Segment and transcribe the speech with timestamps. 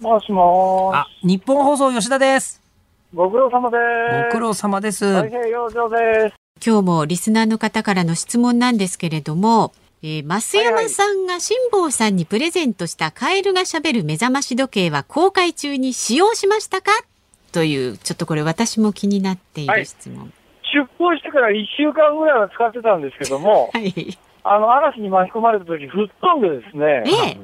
[0.00, 2.60] もしもあ、日本放送吉田です。
[3.14, 3.78] ご苦労様で
[4.26, 5.06] ご苦労様です。
[5.06, 6.34] 太平洋上です。
[6.64, 9.72] 今日もリスナーの方からの質問なんですけれども、
[10.02, 16.90] えー、増山さんが辛坊さんにプレゼントしたカエルがしゃべる目覚まし時計は公開中に使用しましたか？
[17.50, 20.30] というちょっとこれ私も気になっている質問。
[20.74, 24.18] 出航してから1週間ぐらいは使ってたんですけども、 はい。
[24.44, 27.38] あの、嵐に巻き込まれた時、吹っ飛んでですね、ええ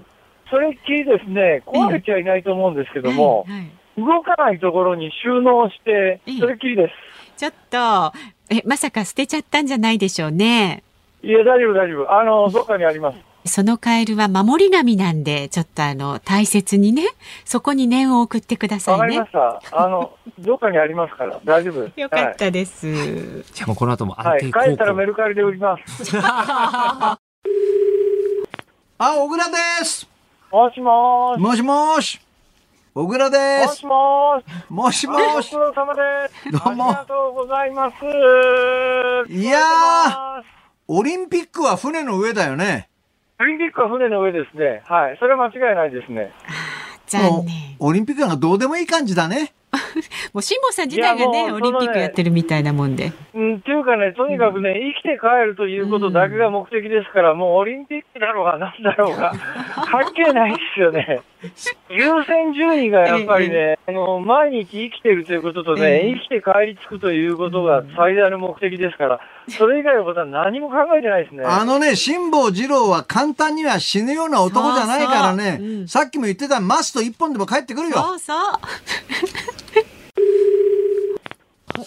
[0.51, 7.37] それっきりですね、壊れちゃいないと思うんですけども、はいはい動かないところに収納してええ、それっきりです。
[7.37, 8.13] ちょっと
[8.49, 10.83] えまさか捨てちゃったんじゃないでしょうね。
[11.23, 12.13] いや、大丈夫、大丈夫。
[12.13, 13.30] あの、どっかにあります。
[13.45, 17.05] そのカエルは守り神なんでちょっとあの大切にね
[17.45, 19.33] そこに念を送ってくださいねわかりまし。
[19.71, 19.85] た。
[19.85, 22.01] あの、 どっかにありますから、大丈夫です。
[22.01, 23.43] よかったです。
[23.53, 24.27] じゃあもうこの後もはい。
[24.27, 26.17] はい、安定帰ったらメ高ルカリで売ります。
[26.23, 27.19] あ、
[28.99, 30.09] 小倉です。
[30.53, 31.41] もしもーし。
[31.41, 32.21] もしもし。
[32.93, 33.87] 小倉でもしす。
[33.87, 34.67] もーし。
[34.69, 35.59] もしもごし苦。
[35.59, 36.53] 労様です。
[36.53, 37.95] どうもありがとうございます。
[39.33, 40.43] いやー
[40.89, 42.90] オリンピックは船の上だよね。
[43.41, 44.83] オリンピックは船の上ですね。
[44.85, 45.17] はい。
[45.19, 46.31] それは間違いないですね。
[47.23, 47.77] も残念。
[47.79, 49.55] オリンピックなんかどうでもいい感じだね。
[50.33, 53.13] もう辛坊さん自体がいねオリンピックやってるみたいなもんで。
[53.35, 59.33] うん、っていうかね、とにかくね、生きて帰るということだけが目的ですから、もうオリンピックだろうがなんだろうが、
[59.91, 61.21] 関係ないですよね。
[61.89, 71.45] 優先順位がやっぱりね、あの、毎日生きてるということとね、ええ生きて帰り着くということが最大の目的ですから、それ以外のことは何も考えてないですね。
[71.45, 75.43] あのね、辛坊二郎は簡単には死ぬような男じゃないからね。
[75.43, 77.97] そうそううんさっきも言ってたマスト一本でも帰ってくるよ。
[77.97, 79.60] そうそう。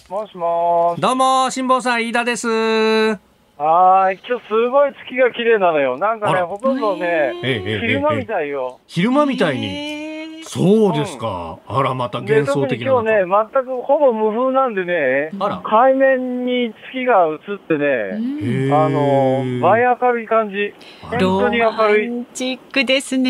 [0.09, 0.95] もしも。
[0.97, 2.47] どうも、辛坊さん、飯田です。
[2.47, 4.19] はーい。
[4.27, 5.99] 今日すごい月が綺麗なのよ。
[5.99, 8.79] なんかね、ほとんどね、昼間みたいよ。
[8.87, 9.67] 昼間みたいに。
[9.67, 10.43] に。
[10.45, 11.59] そうですか。
[11.67, 13.01] あら、またで、幻想的な中。
[13.03, 15.61] 今日ね、全くほぼ無風なんでね、あら。
[15.63, 20.73] 海面に月が映ってね、あの、倍明るい感じ。
[21.01, 22.07] 本当に明るい。
[22.07, 23.29] ロマンチックですね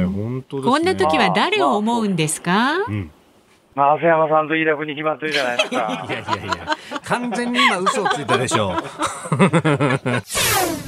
[0.00, 0.72] え、本当ですね。
[0.72, 2.78] こんな時は誰を思うんですか？
[2.88, 3.10] うん。
[3.74, 6.04] まあ、瀬山さんと飯田君に決まってるじゃないですいやか。
[6.04, 8.76] いやいや、完全に今嘘をついたでしょう。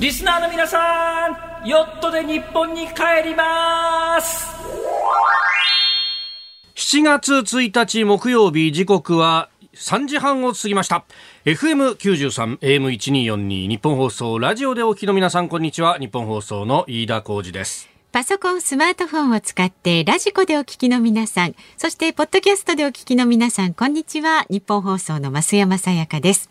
[0.00, 1.28] リスナーの皆さ
[1.64, 4.54] ん、ヨットで日本に帰ります。
[6.76, 11.04] 7月1日木曜日時刻は3時半を過ぎました
[11.44, 24.46] FM93 AM1242 日本放送ラジオでお聞きの皆さんこんにちは日本放送の飯田浩二ですパソコン、スマートフォンを使ってラジコでお聞きの皆さん、そしてポッドキャストでお聞きの皆さん、こんにちは。
[24.48, 26.48] ニッポン放送の増山さやかです。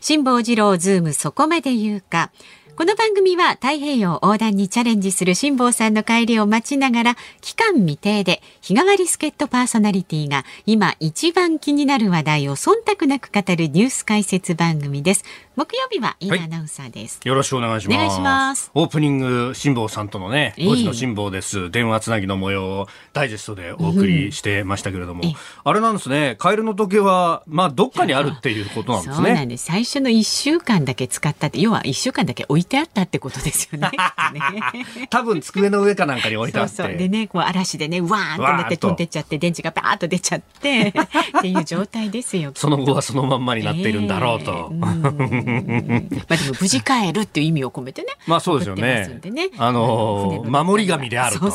[0.00, 2.32] 辛坊治郎ズームそこまで言うか。
[2.80, 15.24] この番組は太平洋横断にチャレンジする辛坊さんの帰りを待ちながら帰還未定で日替わり助っ人パーソナリティが今一番気になる話題を忖度なく語るニュース解説番組です。
[15.56, 17.20] 木曜日は飯田アナウンサーです。
[17.24, 17.96] よろしくお願いします。
[17.96, 18.70] お願いします。
[18.72, 20.66] オープニング辛坊さんとのねええ。
[20.68, 21.72] 5時の辛坊です。
[21.72, 25.34] 電話つなぎの模様をダイジェストでお送りしてましたけれども、ええ。
[25.64, 26.36] あれなんですね。
[26.38, 29.26] カエルの時計はまあどっかにあるっていうことなんですね。
[29.26, 29.64] そうなんです。
[29.64, 33.90] 最初の一週間だけ使ったって、要は一週間だけ置いてあったってことですよね。
[34.32, 36.76] ね 多分机の上かなんかに置いてあって。
[36.76, 36.96] そう。
[36.96, 40.94] でね、こう嵐でね、わーってなって飛んでっちゃって、電池がバーッと出ちゃって、
[41.38, 42.52] っていう状態ですよ。
[42.56, 45.38] その後はそのまんまになっているんだろうと、ええ。
[45.38, 48.08] うんまあでも無事帰るっていう意味を込めてね。
[48.26, 49.20] まあそうですよね。
[49.24, 49.50] ね。
[49.58, 51.46] あの船の守り神であると。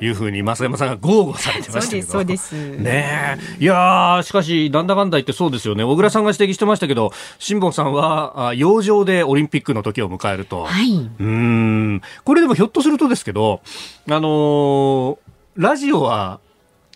[0.00, 2.06] いうふうに増山さんが豪語されてましたけど。
[2.06, 2.82] そうですそうです。
[2.82, 3.62] ねえ。
[3.62, 5.84] いやーしかしなんだかんだ言ってそうですよね。
[5.84, 10.92] 小倉さんが指摘してましたけど辛坊さんはあ洋上でオリンピックの時を迎えると、はい。
[10.92, 12.02] うーん。
[12.24, 13.60] これでもひょっとするとですけど
[14.08, 15.16] あのー
[15.56, 16.40] ラジオは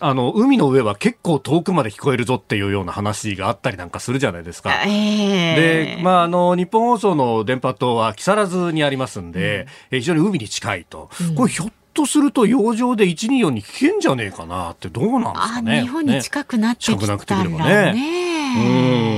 [0.01, 4.83] あの海の上は結構遠くまで聞こえるぞっていうような話があったりなんかするじゃないですか。
[4.85, 11.09] えー、で、まあ、あの日本放送の電波塔は木更津にありますんで、うん、非常に海に近いと。
[11.21, 15.81] うん、これひょっとすると洋上で124に聞けんじゃねえかなってどうなんですかね。
[15.81, 17.93] 日本に近くなってきたんだね。
[17.93, 18.29] ね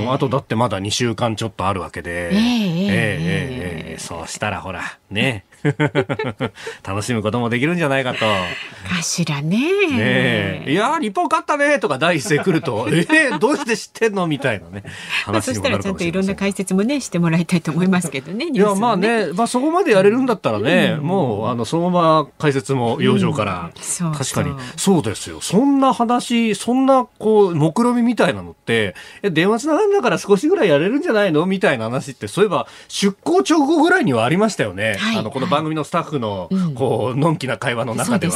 [0.04, 5.46] うんあとだってまだ2週間ちょっとあるわけで、えー、えー、えー、えー、そうしたらほらね
[6.86, 8.18] 楽しむこともできるんじゃないかと。
[8.20, 9.58] かしらね。
[9.58, 10.72] ねえ。
[10.72, 14.26] いやー、日本勝ったねとか第一声来ると、 えー、どうして知ってんの？
[14.26, 14.84] みたいなね。
[15.24, 18.48] 話にもなしたらちゃんるかもしれませんといろんな解説もねしてもらいたいと思いますけどね。
[18.52, 25.40] いや、まあね、まあそこまでやれるんだったらね、うんもう、あの、そのまま解説も養生から、うんそう確そうかに、そうですよ。
[25.40, 31.46] そんな話、そんな、こう、目論みみたいなのって、え、電話つながるんだから少しぐらいやれるんじゃないの？
[31.46, 34.96] みたいな話って、そういえば、出向直後ぐらいにはありましたよね。
[34.98, 36.74] はいあの、この番組のスタッフの、うん。
[36.74, 38.34] こう、のんきな会話の中では。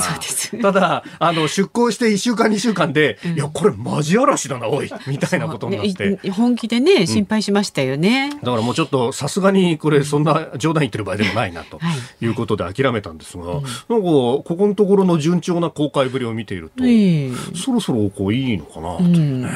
[0.63, 3.35] ただ、あの、出向して1週間2週間で、うん。
[3.35, 6.19] いや、これマジ嵐だな、おい、みたいなことになって。
[6.23, 8.31] い本気でね心配しましたよね。
[8.31, 12.25] だからもうちょっとさすがにこれそんな冗談言ってる場合でもないなとはい。
[12.25, 17.31] いうことで諦めたんですが、なんかここのところの順調な公開ぶりを見ていると、ええ。
[17.55, 19.47] そろそろこういいのかなと、うん。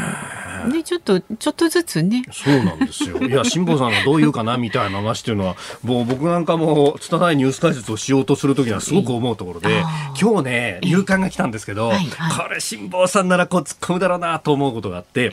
[0.68, 2.24] ねちょっとちょっとずつね。
[2.32, 3.18] そうなんですよ。
[3.18, 9.82] いや、辛坊さんがどう言うかなみたいな話っていうのは、もう僕なんかも、拙いニュース解説をしようとするときにはすごく思うところで
[10.20, 12.48] 今日ね、夕刊が来たんですけど、はいはい。
[12.48, 15.30] これ辛坊さんならこう突っ込むだろうなと思うことがあって、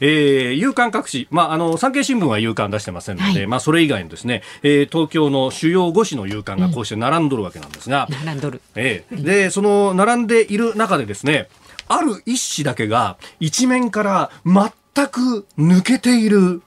[0.00, 3.46] えー夕刊各紙、まあ、あの、産経新聞は夕刊出してませんので、はい。
[3.46, 8.60] まあ、それ以外にですね、えー東京の主要5紙の夕刊がこうして並んどるわけなんですが、並んどる。
[8.74, 11.48] ええ、で、その並んでいる中でですね、
[11.90, 16.62] ある一紙だけが一面から全く抜けている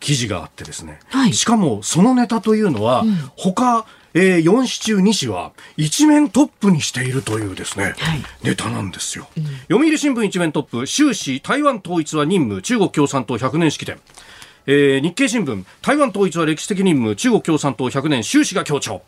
[0.00, 3.84] 記事があってですね、はいしかもそのネタというのは、ん他、
[4.14, 9.28] えー、4紙中2紙は一面トップにしているというですね、はいネタなんですよ。
[9.68, 14.00] 読売新聞一面トップ、終始台湾統一は任務、中国共産党100年式典。
[14.66, 19.02] えー日経新聞、台湾統一は歴史的任務、中国共産党100年、習氏が強調。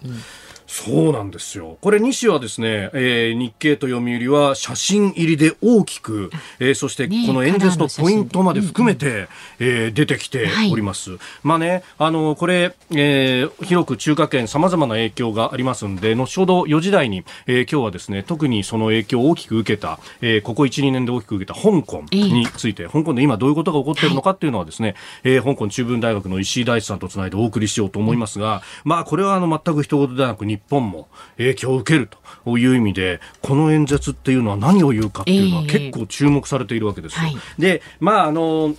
[0.66, 1.76] そうなんですよ。
[1.82, 9.28] これ、西はですね、えー日経と読売は写真入りで大きく、えーそしてこの演説のポイントまで含めて、
[9.58, 10.72] えー出てきてはい。
[10.72, 11.18] おります。
[11.42, 24.94] まあね、あの、これ、えー広く中華圏様々な影響がありますんで、後ほど4時台に、えー今日はですね、特にその影響を大きく受けた、えーここ1、2年で大きく受けた香港について、香港で今どういうことが起こっているのかっていうのはですね、
[25.24, 32.08] えー香港中文大学の石井大地さんとつないでお送りしようと思いますが、まあこれはあの全く一言ではなく日本も影響を受ける
[32.44, 37.20] という意味で、この演説っていうのは何を言うかっていうのはええ結構注目されているわけですよ。
[37.20, 38.74] はいで、まああの、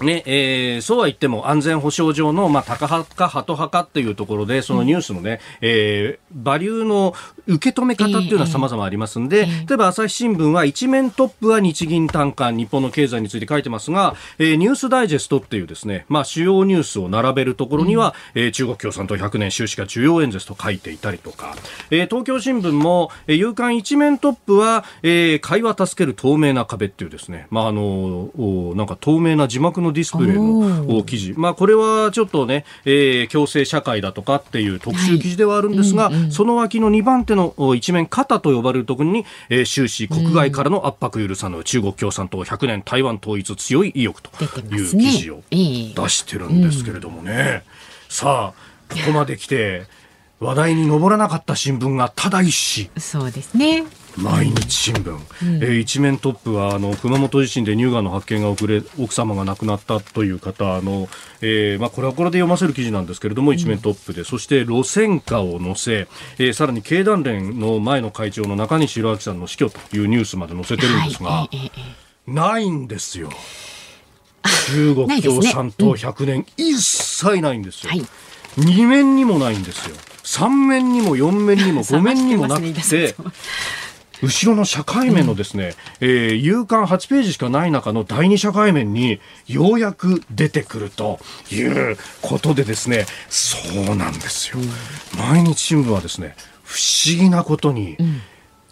[0.00, 7.14] ねえーそうは言っても安全保障上の、まあ、タカ派かハト派かっていうところでそのニュースのね、えーバリューの
[7.46, 21.54] 受け止め方っていうのは様々ありますんで、例えば朝日新聞は一面トップは日銀短観日本の経済について書いてますが、えーニュースダイジェストっていうですね、まあ、主要ニュースを並べるところには、えー中国共産党100年収支が重要演説と書いていたりとか、
[21.90, 36.32] えー東京新聞も、えー夕刊一面トップは、えー会話助ける透明な壁っていうですね、まあ、あのおなんか透明な字幕のディスプレイおのお記事、まあ、これはちょっとね、えー共生社会だとかっていう特集記事ではあるんですが、はいうんうん。
[36.32, 47.64] その脇の2番手のお一面肩と呼ばれるところに、えー終始国外からの圧迫許さぬ中国共産党100年台湾統一強い意欲という記事をええ出してるんですけれどもね、
[48.08, 49.84] さあここまで来て
[50.40, 53.00] 話題に上らなかった新聞がただ一紙。
[53.00, 53.84] そうですね。
[54.16, 55.18] 毎日新聞、
[55.62, 61.08] えー一面トップはあの熊本地震で乳がんの発見が遅れ奥様が亡くなったという方の、
[61.40, 64.24] えーまあ、これはこれで読ませる記事なんですけれども、一面トップで。
[64.24, 71.72] そして路線価を載せ、えーさらに経団連の前の会長の中西弘明さんの死去というニュースまで載せてるんですが、はい。
[72.26, 73.30] ないんですよ。
[74.68, 77.90] 中国共産党100年、一切ないんですよ。
[77.90, 78.04] はい。
[78.58, 79.96] 2面にもないんですよ。
[80.24, 83.14] 3面にも4面にも5面にもなくて
[84.22, 91.18] 後ろの社会面のですね、えー夕刊8ページしかない中の第二社会面にようやく出てくると
[91.50, 94.58] いうことでですね、そうなんですよ。
[95.18, 97.96] 毎日新聞はですね、不思議なことに、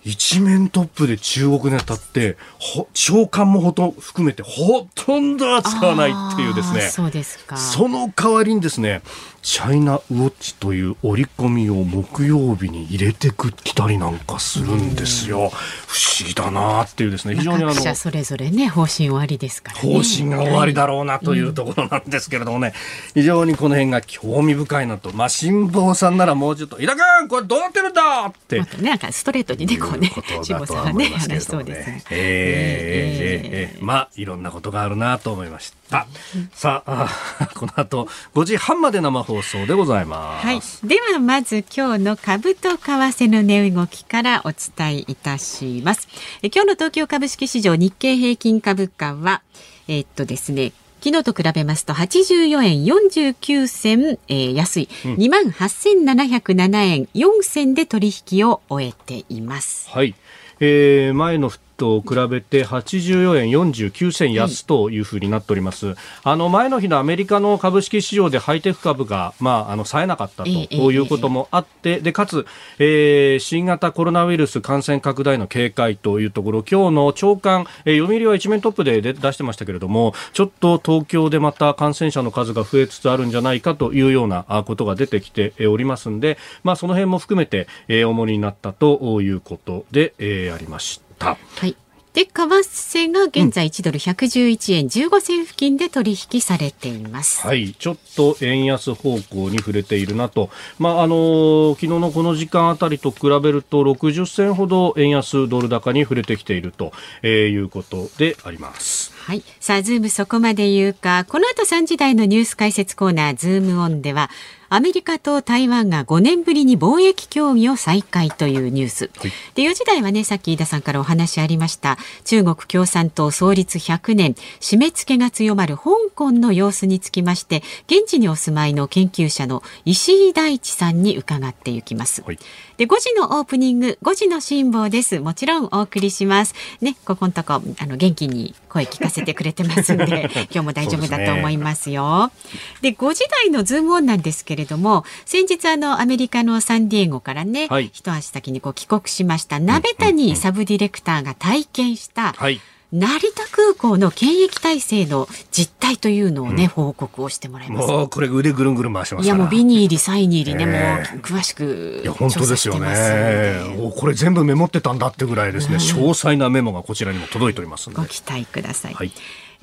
[0.03, 6.81] 一面トップで中国ネタって、ほ長官もほと含めてほとんど扱わないっていうですね。
[6.81, 7.57] あーそうですか。
[7.57, 9.03] その代わりにですね、
[9.43, 13.31] チャイナウォッチという折り込みを木曜日に入れて
[13.65, 15.49] きたりなんかするんですよ。
[15.87, 19.95] 不思議だなっていうですね、非常にあの、各社それぞれね方針終わりですからね。
[19.95, 22.75] 方針が終わりだろうなというところなんですけれどもね、
[23.15, 25.11] 非常にこの辺が興味深いなと。
[25.15, 28.67] まあ、辛坊さんならもうちょっと、井田君これどうなってるんだってま。
[28.67, 32.05] たねなんかストレートにねこうね辛坊さんがね話しそうですね。
[32.11, 36.07] えーえーえーえーまあいろんなことがあるなと思いました。
[36.53, 37.09] さあ
[37.41, 40.47] あこの後5時半まで生放送でございます。
[40.47, 40.61] はい。
[40.89, 46.09] ではまず今日の株と為替の値動きからお伝えいたします。
[46.43, 49.43] え今日の東京株式市場日経平均株価は
[49.87, 50.73] えっとですね。
[51.03, 59.89] 昨日と比べますと84円49銭、えー、安い、うん、2万8707円4銭で取引を終えています。
[59.89, 60.15] はい。
[60.61, 72.45] えー、前のと比べて84円49銭安というふうになっております、はい、あの前の日のアメリカの株式市場でハイテク株が、まあ、あの冴えなかったということもあって、でかつ、
[72.79, 91.10] えー、新型コロナウイルス感染拡大の警戒というところ今日の朝刊、えー、読売は一面トップで出してましたけれどもちょっと東京でまた感染者の数が増えつつあるんじゃないかというようなことが出てきておりますんで、まあ、その辺も含めて、えー、重荷になったということで、えー、ありました。
[91.27, 91.77] はい。
[92.13, 97.47] で、為替が現在1ドル111円15銭付近で取引されています。
[97.47, 97.73] はい。
[97.73, 100.51] ちょっと円安方向に触れているなと。
[100.79, 109.13] まあ、あの昨日のこの時間あたりと比べると60銭ほど円安ドル高に振れてきていると、えー、いうことであります。
[109.15, 109.45] はい。
[109.61, 111.25] さあ、ズームそこまで言うか。
[111.29, 114.31] この後3時台のニュース解説コーナー、ズームオンでは、
[114.73, 119.11] アメリカと台湾が5年ぶりに貿易協議を再開というニュース。
[119.19, 132.23] はい、で4時台はねさっき飯田さんからお話ありました中国共産党創立100年締め付けが強まる香港の様子につきまして現地にお住まいの研究者の石井大地さんに伺っていきます。
[132.23, 132.39] はい
[132.81, 135.21] で5時のオープニング5時の辛抱です。
[135.21, 136.55] もちろんお送りします。
[136.81, 142.33] ねここのとこあの元気に声聞かせてくれてますんで 今日も大丈夫だと思いますよ。
[142.81, 157.89] で,、ね、で5時台のズームオンなんですけれども先日あのアメリカのサンディエゴからね、はい、一足先にこう帰国しました鍋谷サブディレクターが体験した、はい成田空港の検疫体制の実態というのをね、うん、報告をしてもらいます。
[157.89, 161.05] もうこれ腕ぐるんぐるん回しますいやもうビニ入りサイニ入りね、え。
[161.07, 163.61] ー、もう詳しくいや本当ですよね。
[163.97, 168.95] これ全部メモってたんだってぐらいですね、うん、詳細なメモがこちらにも届いておりますご期待ください。
[168.95, 169.13] はい。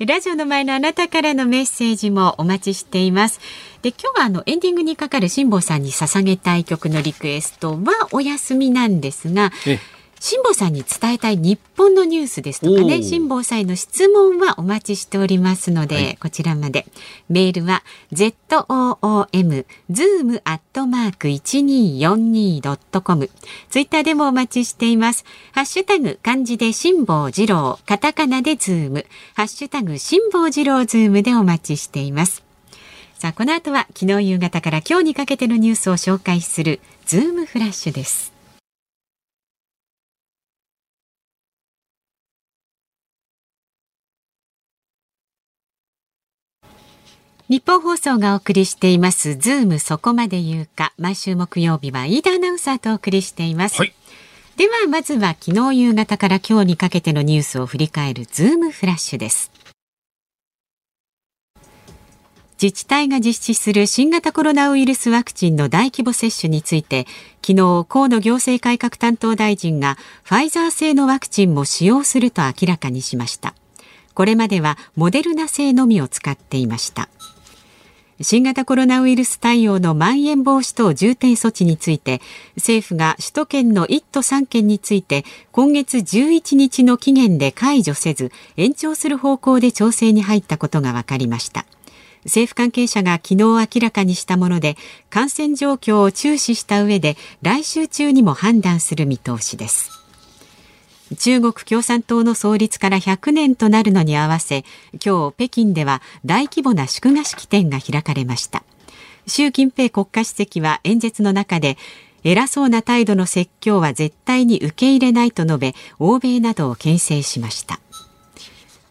[0.06, 3.40] ラジオの前のあなたからのメッセージもお待ちしています。
[3.82, 9.50] で、今日はあのエンディングにかかる辛坊さんに捧げたい曲のリクエストはお休みなんですが、
[10.20, 16.86] 辛坊さんに伝えたい日本のニュースですとかね、辛坊さんへの質問はお待ちしておりますので、はい、こちらまで。
[17.28, 17.82] メールは
[18.12, 23.30] zoom zoom アットマーク 1242.com。
[23.70, 25.24] ツイッターでもお待ちしています。
[25.52, 32.44] ハッシュタグ漢字で辛坊治郎、カタカナでズーム、ハッシュタグ辛坊治郎ズームでお待ちしています。
[33.18, 38.37] さあ、この後は昨日夕方から今日にかけてのニュースを紹介するズームフラッシュです。
[47.48, 50.92] ニッポン放送がお送りしていますズームそこまで言うか。
[50.98, 53.94] 毎週木曜日は飯田アナウンサーとお送りしています、はい、
[54.58, 59.50] ではまずは昨日夕方から今日にかけてのニュースを振り返るズームフラッシュです。
[62.60, 67.06] 自治体が実施する新型コロナウイルスワクチンの大規模接種について
[67.40, 73.54] 昨日河野行政改革担当大臣がファイザー製のワクチンも使用すると明らかにしました。
[74.12, 77.08] これまではモデルナ製のみを使っていました
[78.20, 82.20] 新型コロナウイルス対応のまん延防止等重点措置について
[82.56, 91.64] 政府が首都圏の1都3県について今月11日の期限で解除せず延長する方向で調整に入ったことが分かりました。
[92.24, 94.76] 政府関係者が昨日明らかにしたもので
[95.08, 99.97] 感染状況を注視した上で来週中にも判断する見通しです。
[101.16, 104.64] 中国共産党の創立から100年となるのに合わせ
[105.04, 108.62] 今日北京では大規模な祝賀式典が開かれました。
[109.26, 111.76] 習近平国家主席は演説の中で
[112.24, 117.80] 偉そうな態度の説教は絶対に受け入れないと述べ欧米などを牽制しました。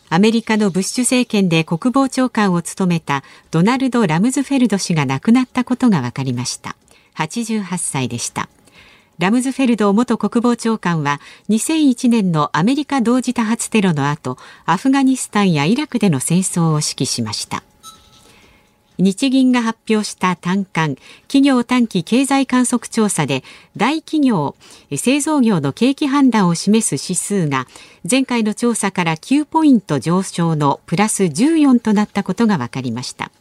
[0.10, 6.78] アメリカのブッシュ政権で国防長官を務めたドナルド・ラムズフェルド氏が亡くなったことが分かりました。
[7.16, 8.48] 88歳でした。
[9.20, 11.20] ラムズフェルド元国防長官は
[11.50, 17.64] 2001年のアメリカ同時多発テロの後アフガニスタンやイラクでの戦争を指揮しました。
[19.00, 20.96] 日銀が発表した短観
[21.28, 23.44] 企業短期経済観測調査で
[23.76, 24.56] 大企業
[24.96, 27.68] 製造業の景気判断を示す指数が
[28.10, 33.32] 前回の調査から9ポイント上昇のプラス14となったことが分かりました。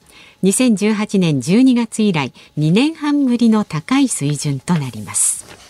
[0.42, 5.66] 2018年12月以来2年半ぶりの高い水準となります。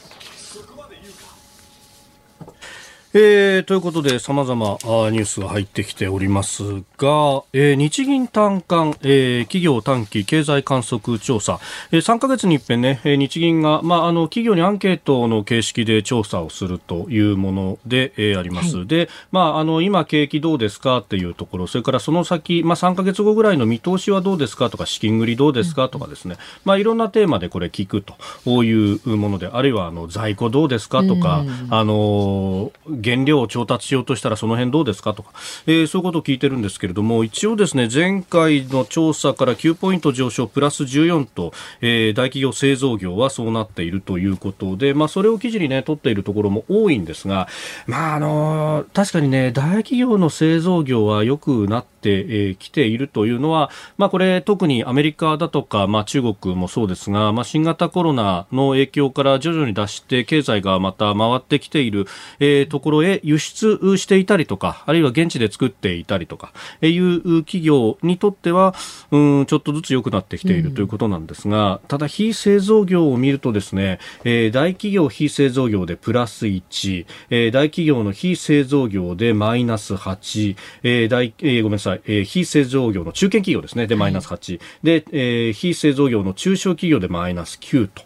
[3.18, 6.62] えー、ということで、様々ニュースが入ってきております
[6.98, 11.58] が、えー、日銀短観、えー、企業短期経済観測調査、
[11.92, 18.76] えー、3ヶ月に一遍ね、日銀が、まあ、あの、企業にアンケートの形式で調査をするというもので、えー、あります。
[18.76, 28.04] はい、で、まあ、あの、今、景気どうですかっていうところ、それからその先、まあ、3ヶ月後ぐらいの見通しはどうですかとか、資金繰りどうですかとかですね、まあ、いろんなテーマでこれ聞く
[28.44, 32.72] というもので、あるいは、あの、在庫どうですかとか、あの、
[33.06, 35.30] 原料を調達しようとしたらその辺どうですかとか、
[35.66, 47.48] えー、そういうことを聞いてるんですけれども、一応ですね、前回の調査から9ポイント上昇プラス14と、えー、大企業製造業はそうなっているということで、まあ、それを記事にね、取っているところも多いんですが、
[47.86, 62.06] まあ、あのー、確かにね、大企業の製造業は良くなっててきているというのは、まあ、これ特にアメリカだとか、まあ、中国もそうですが、まあ、新型コロナの影響から徐々に脱して経済がまた回ってきている、
[62.38, 68.74] えー、ところへ輸出していたりとかあるいは現地で作っていたりとかいう企業にとっては
[69.10, 88.02] うんちょっとずつ良くなってきているということなんですが、ただ非製造業を見るとですね、えー、大企業非製造業でプラス1、えー、大企業の非製造業でマイナス8、えー大えー、ごめんなさいえー、非製造業の中堅企業ですね、でマイナス8、で、えー、非製造業の中小企業でマイナス9と、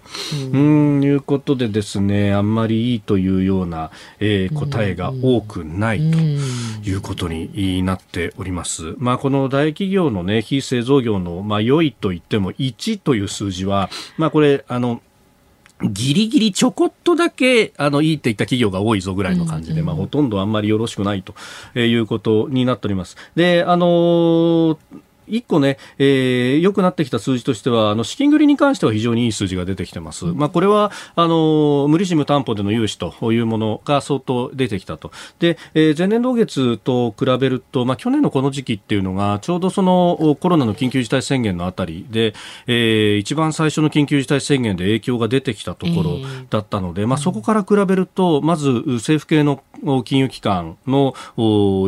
[0.53, 6.19] うん、いうことでですね、あんまりいいというような、えー、答えが多くないと
[6.89, 8.95] いうことになっております。
[8.99, 15.03] まあ、この大企業のね、非製造業の、まあ、良いと言っても1という数字は、まあ、これ、あの、
[15.83, 21.35] ギリギリちょこっとだけ、あの、いいって言った企業が多いぞぐらいの感じで、まあ、ほとんどあんまりよろしくないと
[21.79, 23.17] いうことになっております。
[23.35, 24.77] で、あのー
[25.31, 30.27] 一個ね、えー、良くなってきた数字としては、あの、資金繰りに関しては非常にいい数字が出てきてます。
[30.27, 35.11] まあ、これは、あの、無利子無担保での融資というものが相当出てきたと。
[35.39, 42.35] で、えー、前年同月と比べると、まあ、去年のこの時期っていうのが、ちょうどそのコロナの緊急事態宣言のあたりで、
[42.67, 46.19] えー、一番最初の緊急事態宣言で影響が出てきたところ
[46.51, 49.63] だったので、えー、まあ、そこから比べると、まず政府系の
[50.05, 51.15] 金融機関の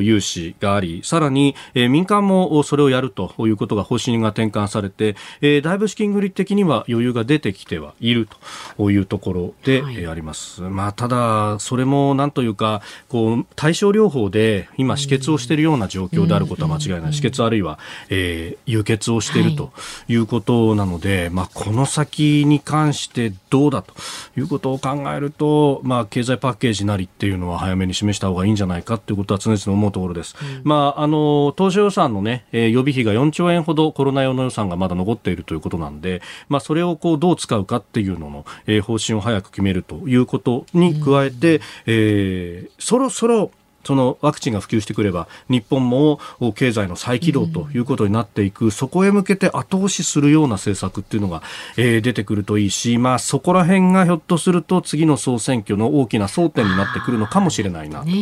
[0.00, 8.28] 融資があり、さらに、えー、民間もそれをやるとということが方針が転換されて、えー、だいぶ資金繰り的には余裕が出てきてはいる
[8.76, 10.62] というところで、はい、あります。
[10.62, 17.12] まあ、ただ、それもなんというか、こう、対症療法で今止血をしているような状況であることは間違いない。
[17.12, 19.72] 止血あるいは、えー、輸血をしていると
[20.08, 23.94] いうことなので、はい、まあ、この先に関してどうだと
[24.36, 30.34] いうことを考えると、まあ、経済パッケージなりっていうのは早めに示した方がいいんじゃないかということは常々思うところです。
[30.40, 43.50] うん、まあ、あの、当初予算のね、えー、予備費が4兆円ほどコロナ用の予算がまだ残っているということなんで、まあ、それをこうどう使うかっていうのの、えー、方針を早く決めるということに加えて、うん、えー、そろそろ
[43.84, 46.20] そのワクチンが普及してくれば日本も
[46.54, 51.42] 経済の再起動ということになっていく、うん、そこへ向けて後押しするような政策っていうのが、
[51.76, 58.14] えー、出てくるといいし、まあ、そこら辺がひょっとすると次の総選挙の大きな争点になってくるのかもしれないなと、ね、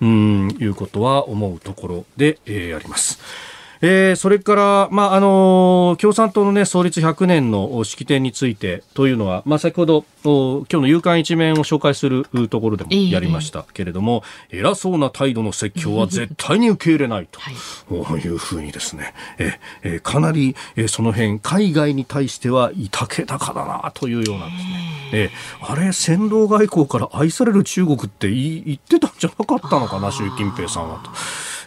[0.00, 3.55] うんいうことは思うところで、えー、あります。
[3.80, 31.10] えー、それから、まああの共産党の、ね、創立100年の式典についてというのは、まあ、先ほど今日の夕刊一面を紹介するところでもやりましたけれども、えー、偉そうな態度の説教は絶対に受け入れないと、はい、いうふうにですね、えー、かなり、えー、その辺海外に対してはいたけたかだなというようなですね、えー、あれ戦狼外交から愛される中国って言ってたんじゃなかったのかな習近平さんはと。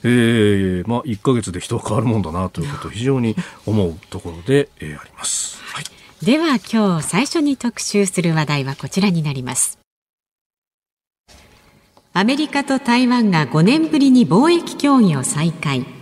[0.04, 3.36] えー、まあ、1か月で人は変わるもんだなということを非常に
[3.66, 5.62] 思うところで、えー、あります。
[5.64, 5.86] はい、
[6.26, 9.80] では今日最初に特集する話題はこちらになります。
[12.14, 15.99] アメリカと台湾が5年ぶりに貿易協議を再開。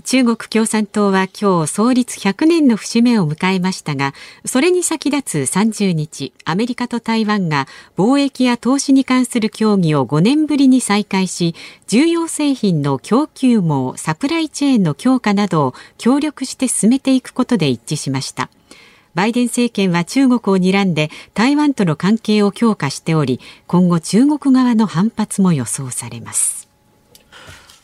[0.00, 4.14] 中国共産党は今日創立100年の節目を迎えましたが、
[4.46, 11.54] それに先立つ30日、アメリカと台湾が貿易や投資に関する協議を5年ぶりに再開し、
[11.88, 18.48] 重要製品の供給網、サプライチェーンの強化などを協力して進めていくことで一致しました。
[19.14, 26.71] バイデン政権は中国を睨んで台湾との関係を強化しており、今後中国側の反発も予想されます。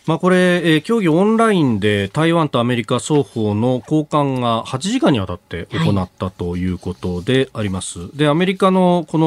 [0.09, 7.99] まあ、これ、えー、協議オンラインで台湾とアメリカ双方の高官が8時間にわたって行ったということであります。
[7.99, 9.19] はい、で、アメリカのこ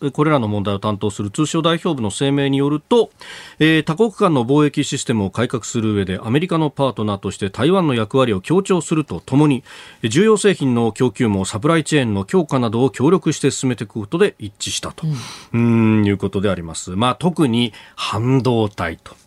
[0.00, 3.10] の、これらの問題を担当する通商代表部の声明によると、
[3.58, 9.64] えー、多国間の貿易システムを改革する上でアメリカのパートナーとして台湾の役割を強調するとともに、
[10.04, 15.08] 重要製品の供給網、サプライチェーンの強化などを協力して進めていくことで一致したと、
[15.52, 16.92] うん、いうことであります。
[16.92, 19.19] まあ、特に半導体と。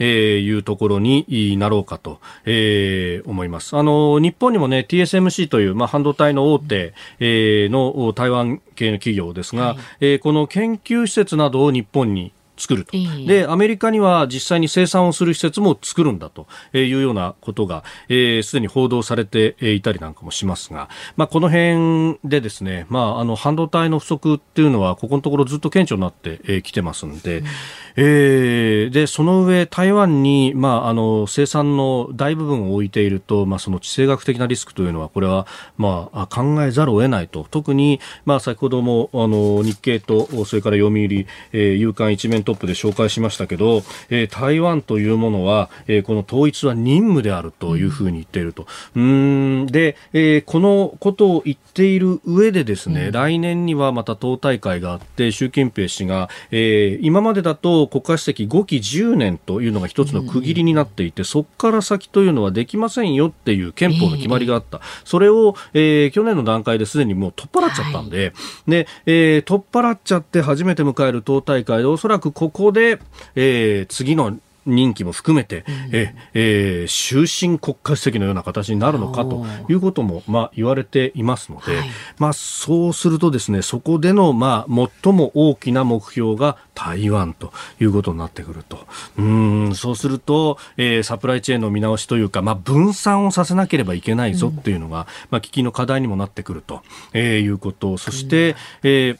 [0.00, 3.76] えー、いうところになろうかと、えー、思います。
[3.76, 12.92] あの、日本にもね、TSMC という、まあ、半導体の大手、えー、の台湾系の企業ですが、はい、えー、この研究施設などを日本に作ると、
[13.26, 27.46] でアメリカには実際に生産をする施設も作るんだというようなことがすで、えー、に報道されていたりなんかもしますが、まあ、この辺でですね、まあ、あの半導体の不足っていうのはここのところずっと顕著になってき、えー、てますんで、うん
[27.96, 48.66] えー、でその上、台湾に、まあ、あの生産の大部分を置いていると、まあ、その地政学的なリスクというのはこれは、まあ、考えざるを得ないと特に、まあ、先ほどもあの日経とそれから読売、えー、夕刊一面トップで紹介しましたけど、えー、台湾というものは、えー、この統一は任務であるというふうに言っていると。
[48.94, 68.24] うんで、えー、このことを言っている上でですね、うん、来年にはまた党大会があって習近平氏が、えー、今までだと国家主席5期10年というのが一つの区切りになっていて、うん、そこから先というのはできませんよっていう憲法の決まりがあった、えー、それを、えー、去年の段階ですでにもう取っ払っちゃったんで、は
[68.68, 73.00] い、でえー、取っ払っちゃって初めて迎える党大会でおそらくここで、
[73.34, 79.80] えー、次の任期も含めて、うん、ええー、終身国家主席のような形になるのかとい。
[79.80, 88.86] うことも、まあ、言われていますので、はい、まあ、そうするとですねそこでの、まあ、最も大きな目標が台湾ということになってくると。
[89.16, 99.18] うんそうすると、えー、サプライチェーンの見直しというか、まあ、分散をさせなければいけないぞっていうのが、うん、まあ、危機の課題にもなってくると、えー、いうことそして、うん、えー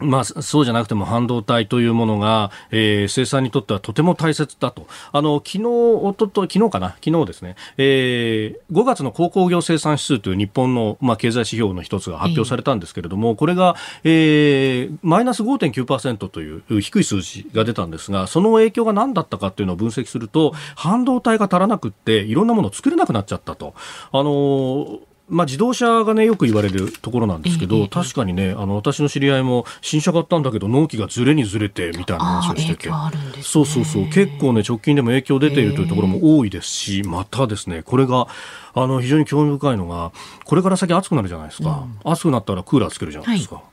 [0.00, 4.86] まあ、そうじゃなくても半導体というものが、えー、生産にとってはとても大切だと。
[5.12, 6.96] あの、昨日、おとと、昨日かな？
[7.04, 23.74] 昨日ですね、えー、5月の鉱工業生産指数という日本の、まあ、経済指標の一つが発表されたんですけれども、これが、えー、マイナス5.9%という低い数字が出たんですが、その影響が何だったかというのを分析すると、半導体が足らなくって、いろんなものを作れなくなっちゃったと。
[24.12, 32.94] あのまあ、自動車がねよく言われるところなんですけど、えー、確かにねあの私の知り合いも新車買ったんだけど納期がずれにずれてみたいな話をしてて、ね、
[33.42, 34.04] そうそうそう。
[34.10, 38.26] 結構ね直近でも影響出ているというところも多いですし、またですねこれが
[38.74, 40.12] あの非常に興味深いのが
[40.44, 43.64] これから先暑くなるじゃないですか、うん、暑くなったらクーラーつけるじゃないですか、はい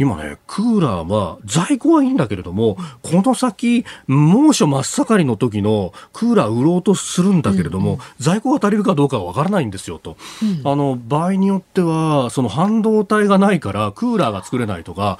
[0.00, 15.18] 今ね、クーラーは在庫はいいんだけれども、この先、猛暑真っ盛りの時のクーラー売ろうとするんだけれども、うん在庫が足りるかどうかはわからないんですよと、うん、あの場合によっては、その半導体がないからクーラーが作れないとか、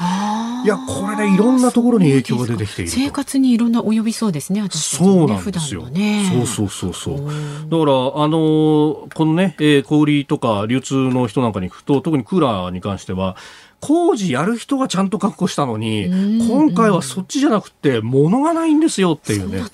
[0.65, 5.89] いや、これでいろんなところに影響が出てきている生活にいろんな及びそうですね、私たち、ね、そうなんですよ。
[5.91, 7.17] ね、そうそうそうそう。
[7.17, 13.37] だから、あのこのね、えー、小売とか流通の人なんかに行くと、特にクーラーに関しては、
[13.81, 16.07] 工事やる人がちゃんと確保したのに、
[16.49, 19.59] 今回はそっちじゃなくて、物がないんですよっていうね。
[19.59, 19.67] そ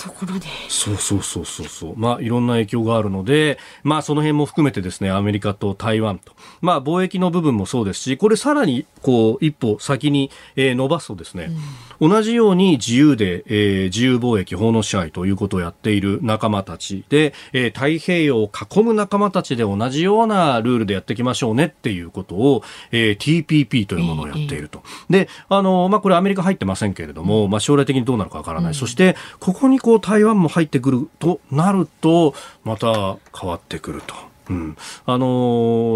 [0.68, 1.94] そうそうそうそうそう。
[1.96, 6.32] まあ、いろんな影響があるので、まあ、その辺も含めてですね、アメリカと台湾と。
[6.60, 11.50] まあ、貿易の部分もそうですし、これさらに、こう、一歩先に、えー、伸ばすとですね、
[12.00, 24.82] うん、同じように自由で、えー、自由貿易、法の支配ということをやっている仲間たちで、えー、太平洋を囲む仲間たちで同じようなルールでやっていきましょうねっていうことを、えー、TPP とというものをやっていると。
[25.10, 28.74] で、あの、まあ、これアメリカ入ってませんけれども、まあ、将来的にどうなるかわからない。
[28.74, 34.14] そして、ここにこう台湾も入ってくるとなると、また変わってくると。
[34.48, 35.26] うん、あの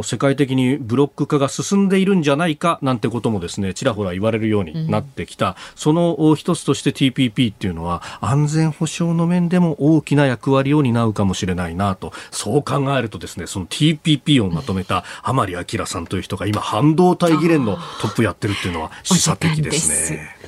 [0.01, 12.13] ー、世界的にブロック化が進んでいるんじゃないかなんてこともですねちらほら言われるようになってきた、うん、その一つとして TPP っていうのは安全保障の面でも大きな役割を担うかもしれないなと。
[12.31, 20.40] そう考えるとですねその TPP をまとめた甘利明さんという人が今半導体議連のトップやってるっていうのは示唆的ですね。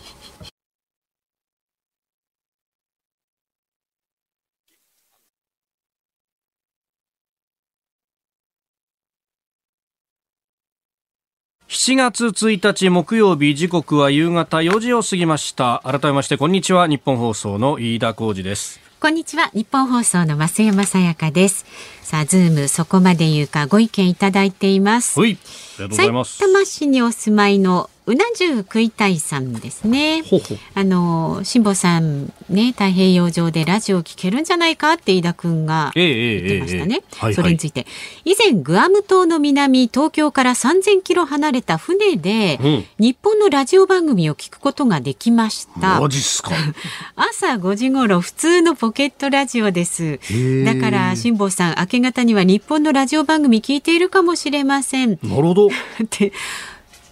[11.72, 15.80] 7月1日木曜日時刻は夕方4時を過ぎました。
[15.86, 16.86] 改めましてこんにちは。
[16.86, 18.78] 日本放送の飯田浩二です。
[19.00, 19.50] こんにちは。
[19.54, 21.64] 日本放送の増山さやかです。
[22.02, 25.18] さあ、ズームそこまで言うかご意見いただいています。
[25.18, 25.32] はい。
[25.32, 26.38] ありがとうござい埼ます。
[26.38, 30.22] 玉市にお住まいのうな重食いたいさんですね。
[30.22, 30.58] ほうほう。
[30.74, 37.02] あの辛坊さんね太平洋上でラジオ聞けるんじゃないかって飯田くんが言ってましたね。
[37.32, 37.86] それについて
[38.24, 46.00] 以前グアム島の南東京から3000キロ離れた船で、うん日本のラジオ番組を聞くことができました。
[46.00, 46.50] マジっすか。
[47.14, 50.18] 朝5時頃普通のポケットラジオです。
[50.22, 55.18] ーだから辛坊さん明け方には日本のラジオ番組聞いているかもしれません。
[55.22, 55.66] なるほど。
[55.66, 55.70] っ
[56.08, 56.32] て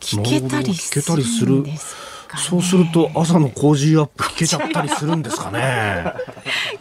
[0.00, 0.96] 聞けたりす
[1.44, 1.64] る
[2.36, 6.12] そうすると朝の工事アップ聞けちゃったりするんですかね。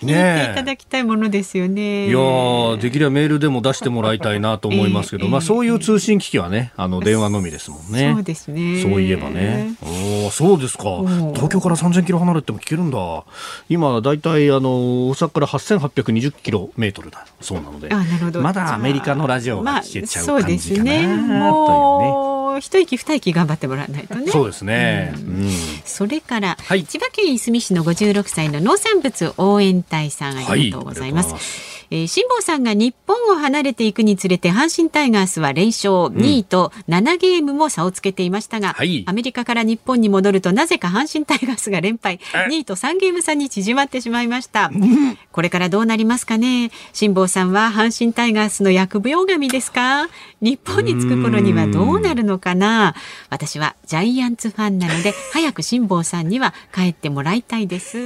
[0.02, 2.08] 聞いていただきたいものですよね。
[2.08, 8.14] いやーできればメールでも出してもらいたいなと思いますけど、ええまあそういう通信機器はね、あの電話のみですもんね。
[8.14, 8.82] そうですね。
[8.82, 9.76] そういえばね。
[9.82, 11.34] おーそうですかん。
[11.34, 13.24] 東京から3000キロ離れても聞けるんだ。
[13.68, 17.90] 今、だいたい、あの、大阪から8820キロメートルだそうなので。
[17.92, 21.02] あなるほどまだアメリカのラジオが聞けちゃう感じかな、まあ、そうですね。
[21.02, 24.32] という一息二息頑張ってもらわないとね。
[24.32, 25.14] そうですね。
[25.16, 25.50] うん
[25.86, 31.32] それから、はい千葉県いすみ市の56歳の農産物応援隊さんありがとうございます。
[31.34, 31.42] はい
[31.92, 35.90] えー辛坊さんが日本を離れていくにつれて阪神タイガースは連勝。
[36.10, 39.04] 2位と7ゲームも差をつけていましたが、はい。
[39.08, 42.20] アメリカから日本に戻るとなぜか阪神タイガースが連敗。
[42.50, 44.72] 2位と3ゲーム差に縮まってしまいました。
[45.32, 46.72] これからどうなりますかね？
[46.94, 50.10] 辛坊さんは阪神タイガースの疫病神ですか？
[50.42, 52.94] 日本に着く頃にはどうなるのかな？
[53.30, 58.00] 私はジャイアンツファンなので 早く辛坊さんには帰ってもらいたいです。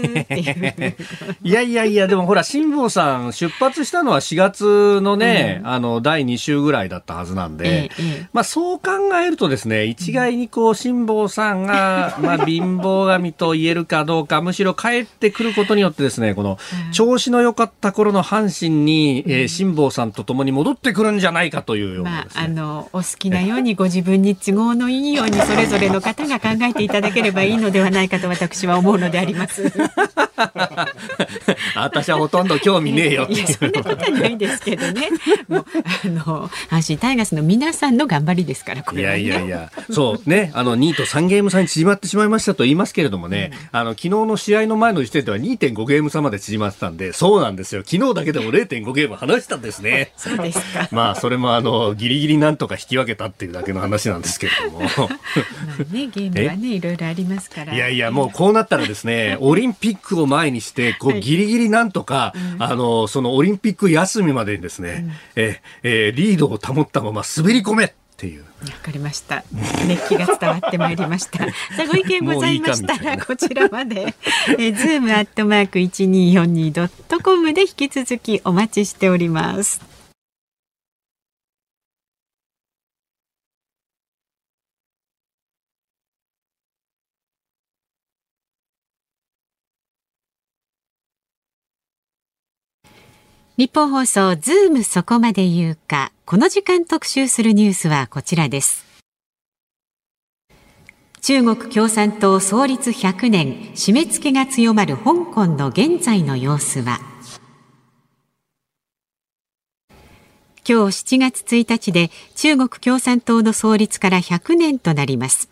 [1.44, 7.90] いやいやいや、でもほら、辛坊さん、出発したのは4月のね、あの、第2週ぐらいだったはずなんで、
[8.34, 8.92] まあそう考
[9.24, 16.58] えるとですね、一概にこう、辛坊さんが、 まあ貧乏神と言えるかどうか、むしろ帰ってくることによってですね、この、
[16.92, 22.40] 調子の良かった頃の阪神に、えー辛坊さんと共に戻ってくるんじゃないかというようなまあ。
[22.42, 29.72] あのお好きなようにご自分に都合のいいようにそれぞれの方が考えていただければいいのではないかと私は思うのであります。
[31.76, 35.10] 私はほとんど興味ねえよっていやそんなことはないですけどね。
[35.48, 35.66] もう
[36.06, 39.24] あの阪神タイガースの皆さんの頑張りですからこいやれはね。
[39.24, 50.12] いやいや、そうね、あの2位と3ゲーム差に縮まってしまいましたと言いますけれどもね、あの昨日の試合の前の時点では2.5ゲーム差まで縮まってたんで、そうなんですよ、昨日だけでも0.5ゲーム離したんですね。
[50.18, 50.90] そうですか。
[50.92, 54.80] まあ、それもあのギリギリなんとか引き分けたっていうだけの話なんですけれども。
[54.80, 57.74] まあねゲームはねいろいろありますから。
[57.74, 68.44] いやいや、もうこうなったらですね、 オリンピックを前にして、こう、ギリギリなんとか、あの、そのオリンピック休みまでにですね、え、えーリードを保ったまま滑り込めっていう。
[68.44, 68.48] わ
[68.82, 69.44] かりました。
[69.88, 71.40] 熱気が伝わってまいりました。
[71.76, 74.16] さあ、ご意見ございましたら、こちらまで、
[74.58, 79.93] えー、ズームアットマーク一二四二ドットコムで引き続きお待ちしております。
[93.56, 96.12] 日本放送ズームそこまで言うか。
[96.26, 98.84] この時間特集するニュースはこちらです。
[101.22, 107.00] 中国共産党創立100年締め付けが強まる香港の現在の様子は。
[110.68, 115.48] 今日7月1日で中国共産党の創立から100年となります。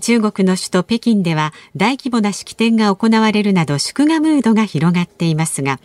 [0.00, 5.80] 中国の首都北京では大規模な式典が行われるなど祝賀ムードが広がっていますが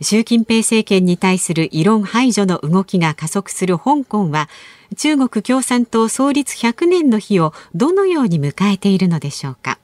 [0.00, 4.48] 習近平政権に対する異論排除の動きが加速する香港は
[4.96, 9.78] 中国共産党創立100年の日をどのように迎えているのでしょうか。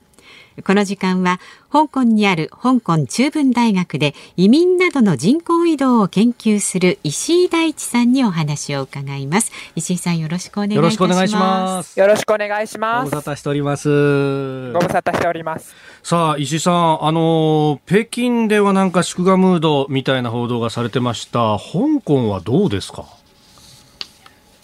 [0.63, 1.41] この時間は
[1.73, 11.99] 香港にある香港中文大学で移民などの人口移動を研究する石井大地さんにお話を伺います石井さんよろしくお願いしますろしくお願いします。
[11.99, 13.15] よろしくお願いしごます。
[13.17, 14.73] 無沙汰しております。
[14.73, 15.75] ご無沙汰しております。
[16.03, 21.59] さあ、石井さん、あの、北京ではなんか祝賀ムードみたいな報道がされてました。
[21.59, 23.07] 香港はどうですか？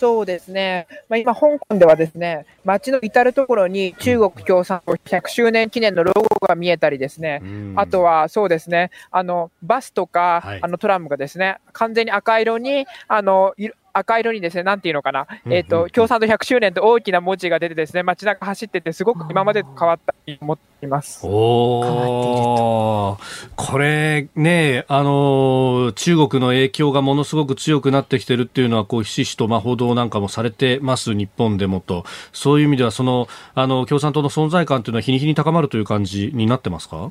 [0.01, 0.87] そうですね。
[1.11, 7.43] まあ、今、香港ではですね、街の至るところに中国共産党100周年記念のロゴが見えたりですね、
[7.77, 10.59] あとはそうですね、あの、バスとか、はい。
[10.63, 21.21] あのトラムがですね、完全に赤色に、あの、い赤色にですね、なんていうのかな、うんえっ、と、共産党100周年と大きな文字が出てですね、街中走ってて、すごく今までと変わったと思っています。
[21.27, 32.05] おーこれね、あの、中国の影響がものすごく強くなってきてるっていうのは、こう、ひしひしとまあ報道なんかもされてます、日本でもと。
[32.33, 37.11] そういう意味では、その、あの、共産党の存在感というのは日に日に高まるという感じになってますか？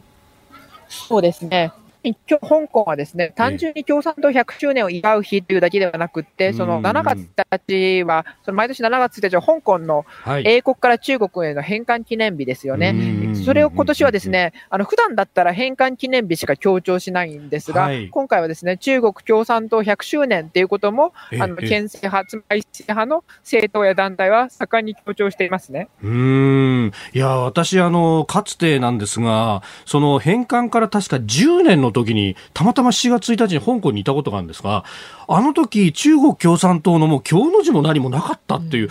[0.90, 1.72] そうですね。
[2.04, 10.44] 今日香港はですね、単純に共産党100周年を祝う日というだけではなくって、その7月1日は、その毎年7月1日は香港のはい。
[10.46, 13.34] 英国から中国への返還記念日ですよね。
[13.46, 25.90] それを今年はですね、あの、普段だったら返還記念日しか強調しないんですが、はい今回はですね、中国共産党100周年っていうことも、あの、ええ憲政派、つまり派の政党や団体は盛んに強調していますね。
[26.02, 26.92] うーん。
[27.14, 34.84] いや、私、あの、かつてなんですが、その返還から確か10年の時に、たまたま7月1日に香港にいたことがあるんですが、
[35.28, 38.90] あの時、中国共産党のもう、今日の字も何もなかったっていう、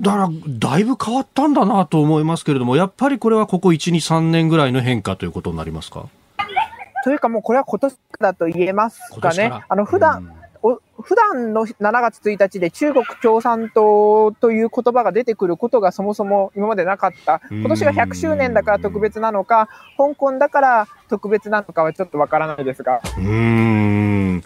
[0.00, 6.06] だから、だいぶ変わったんだなと思いますけれども、やっぱりこれはここ1、2、3年ぐらいの変化ということになりますか？
[7.04, 9.52] というかもうこれは今年だと言えますかね。
[9.68, 10.35] あの、普段、お
[11.06, 17.40] 普段の7月1日で中国共産党という言葉が出てくることがそもそも今までなかった。
[17.48, 23.00] うん今年が100周年だから特別なのか、香港だから特別なのかはちょっとわからないですが。
[23.18, 23.22] うー
[24.38, 24.42] ん。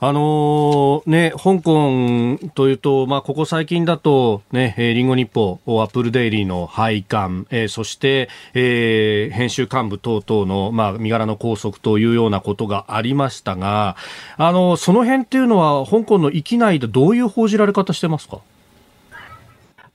[0.00, 13.96] あのーね、香港というと、まあ、ここ最近だと、ね、えーリンゴ日報、アップルデイリーの廃刊、えーそして、えー編集幹部等々の、まあ、身柄の拘束というようなことがありましたが、
[14.36, 18.40] あの、その辺っていうのは、香港の域内でどういう報じられ方してますか？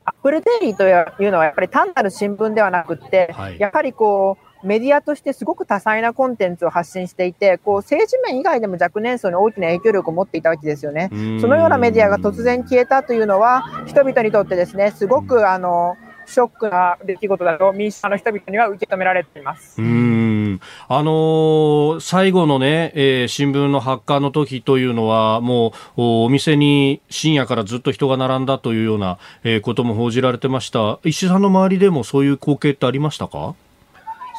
[0.05, 0.87] アップルデイリーと
[1.21, 3.59] いうのはやっぱり単なる新聞ではなくって、はい。
[3.59, 11.09] やはりこう、メディアとしてすごく多彩なコンテンツを発信していて、こう政治面以外でも若年層に大きな影響力を持っていたわけですよね。
[11.41, 15.95] そのようなメディアが突然消えたというのは、人々にとってですね、すごくあの、
[16.25, 19.81] ショックな出来事だと民主派の人々には受け止められています。
[19.81, 30.99] うーんあのー最後のね、えー新聞の発刊の時というのは、もうおお店に深夜からずっと人が並んだというような、えーことも報じられてました。
[31.03, 33.55] 石井さんの周りでもそういう光景ってありましたか？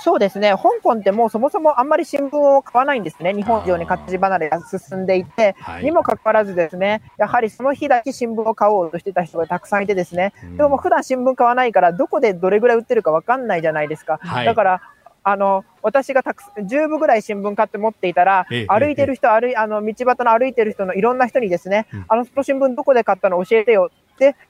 [0.02, 5.84] そうですね、香港ってもうそもそもあんまり新聞を買わないんですね、日本以上に活字離れが進んでいて、はい。
[5.84, 14.18] にもかかわらずですね、やはりその日だけ新聞を買おうとしてた人がたくさんいてですね、でも普段新聞買わないから、どこでどれぐらい売ってるかわかんないじゃないですか。
[14.22, 14.46] はい。
[14.46, 14.80] だから
[15.22, 22.04] あの私がたくさん10部ぐらい新聞買って持っていたら、ええ歩いてる人、歩いあの道端の歩いてる人のいろんな人にですね、うん。
[22.08, 23.90] あのその新聞どこで買ったの教えてよ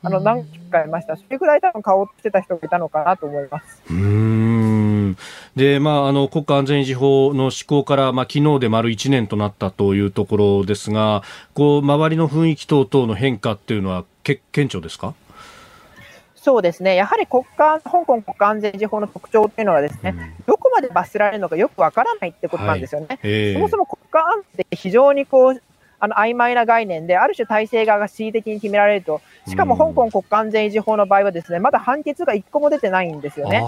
[0.02, 1.16] あの何回ました。
[1.16, 3.82] それぐらい多分買おうとしてた人がいたのかなと思います。
[3.88, 5.16] うーん
[5.56, 11.22] で、まあ、あの、国家安全維持法の施行から、まあ、昨日で丸1年となったというところですが、
[11.54, 15.14] こう、周りの雰囲気等々の変化っていうのは、け顕著ですか？
[16.36, 16.94] そうですね。
[16.94, 20.14] やはり国家、香港国家安全維持法の特徴っていうのはですね、
[20.46, 23.18] どこまで罰せられるのかよくわからないってことなんですよね。
[23.22, 25.62] えそもそも国家安全って非常にこう、
[26.00, 33.62] あの曖昧な概念で、ある種体制側が恣意的に決められると、しかも香港国家安全維持法の場合はですね、まだ判決が一個も出てないんですよね。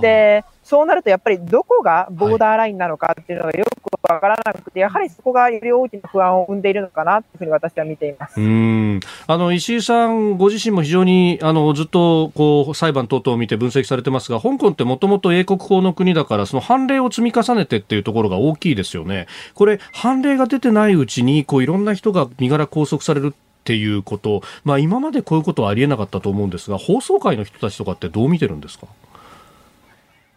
[0.00, 8.38] で、そうなるとやっぱりどこがボーダーラインなのかっていうのがよくわからなくて、やはりそこがより大きな不安を生んでいるのかなというふうに私は見ています。
[8.38, 19.26] うんあの石井さんご自身も非常にあのずっとこう裁判等々を見て分析されてますが香港ってもともと英国法の国だからその判例を積み重ねてっていうところが大きいですよね。
[19.54, 28.86] これ判例が出てないうちにこういろんな人が身柄拘束されるっていうこと、まあ、今までこういうことはありえなかったと思うんですが放送界の人たちとかってどう見てるんですか？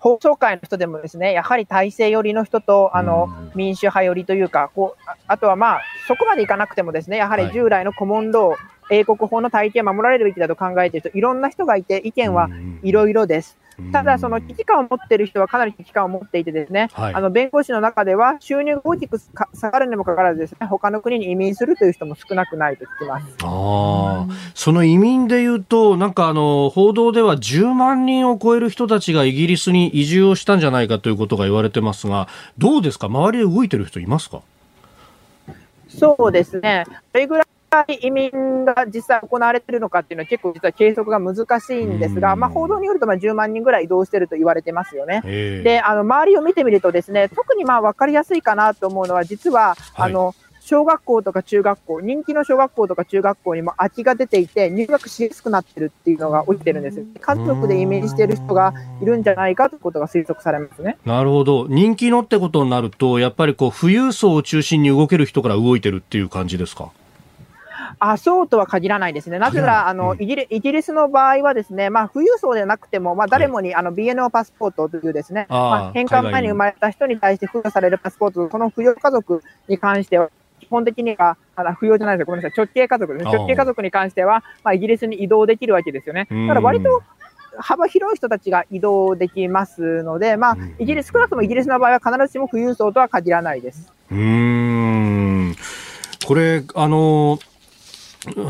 [0.02, 7.46] 放送界の人でもですね、やはり体制寄りの人と、あのうん、民主派寄りというか、こう、ああとはまあ、そこまでいかなくてもですね、やははい。
[7.46, 12.50] り従来のコモンロー、英国法の体系を守られるべきだと考えている人、いろんな人がいて、意見は
[12.82, 13.60] いろいろです。
[13.92, 17.14] ただ、その危機感を持っている人はかなり危機感を持っていてですね、はい。
[17.14, 23.26] あの、弁護士の中では収入が大きくか下がるにもかかわらずですね、他の国に移民するという人も少なくないと聞きます。
[23.44, 33.08] ああ、その移民で言うと、なんかあの、報道では10万人を超える人たちがイギリスに移住をしたんじゃないかということが言われてますが、どうですか？
[33.08, 34.42] 周りで動いてる人いますか？
[35.90, 36.86] そうですね。
[37.12, 37.46] それぐらい
[38.02, 45.22] 移民が実際行われているのかっていうのは結構実は計測が難しいんですが、うんまあ報道によるとまあ10万人ぐらい移動していると言われてますよね。
[45.26, 57.06] ええで、あの、周りを見てみるとですね、特にまあ分かりやすいかなと思うのは、実は、はいあの、小学校とか中学校、人気の小学校とか中学校にも空きが出ていて、入学しやすくなってるっていうのが起きてるんですよ。
[57.20, 60.98] 家族でイメージしている人がいるんじゃないかということが推測されますね。
[61.06, 61.68] なるほど。
[61.68, 66.92] 人気のってことになると、やっぱりこう、富裕層を中心に動ける人から動いてるっていう感じですか？
[68.04, 69.38] あ、そうとは限らないですね。
[69.38, 83.32] なぜなら、あの、イギリイギリスの場合はですね、まあ、富裕層ではなくても、まあ、誰もに、あの、BNO パスポートというですね、あーまあ、返還前に生まれた人に対して付与されるパスポート、この扶養家族に関しては、基本的には、あの扶養じゃないですごめんなさい、直系家族ですね。
[83.32, 86.28] 直系家族に関しては、まあ、イギリスに移動できるわけですよね。
[86.32, 87.04] うんだから割と、
[87.60, 93.94] 幅広い人たちが移動できますので、まあうん、イギリス、少なくともイギリスの場合は必ずしも富裕層とは限らないです。
[94.10, 94.18] うー
[95.52, 95.56] ん。
[96.26, 97.38] これ、あの、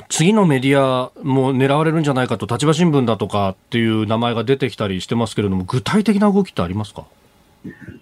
[0.10, 7.06] 次のメディアも狙われるんじゃないかと、立場新聞だとかっていう名前が出てきたりしてますけれども、具体的な動きってありますか？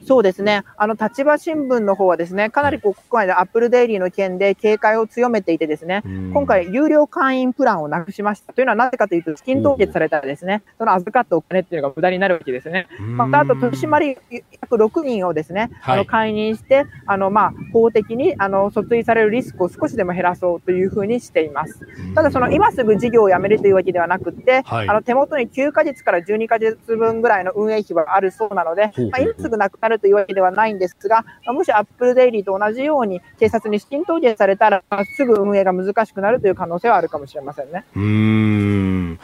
[0.05, 0.63] そうですね。
[0.77, 8.53] あの、立場新聞の方はですね、かなりこう国内でアップルデイリーの件で警戒を強めていてですね、今回、有料会員プランをなくしました。
[8.53, 12.87] というのはなぜかというと、資金凍結されたらですね、その預かったお金っていうのが無駄になるわけですね。
[12.99, 21.79] また、あと、取締役約6人をですね、あの、解任して、あの、まあ、法的に、あの、訴追されるリスクを少しでも減らそうというふうにしています。
[22.15, 34.83] ただ、その、今すぐ事業を辞めるというわけではなくて、はいあの、手元に9ヶ月から12ヶ月分ぐらいの運営費はあるそうなので、まあ、今すぐなくなるというわけではないんですが、もしアップルデイリーと同じように警察に資金凍結されたら、
[35.15, 37.85] すぐ運営が難しくなるという可能性はあるかもしれませんね。
[37.95, 39.19] うーん。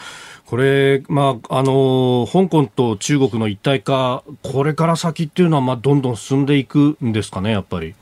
[0.45, 7.95] これ、まあ、あの、香港と中国の一体化、これから先っていうのは、まあ、どんどん進んでいくんですかね、やっぱり。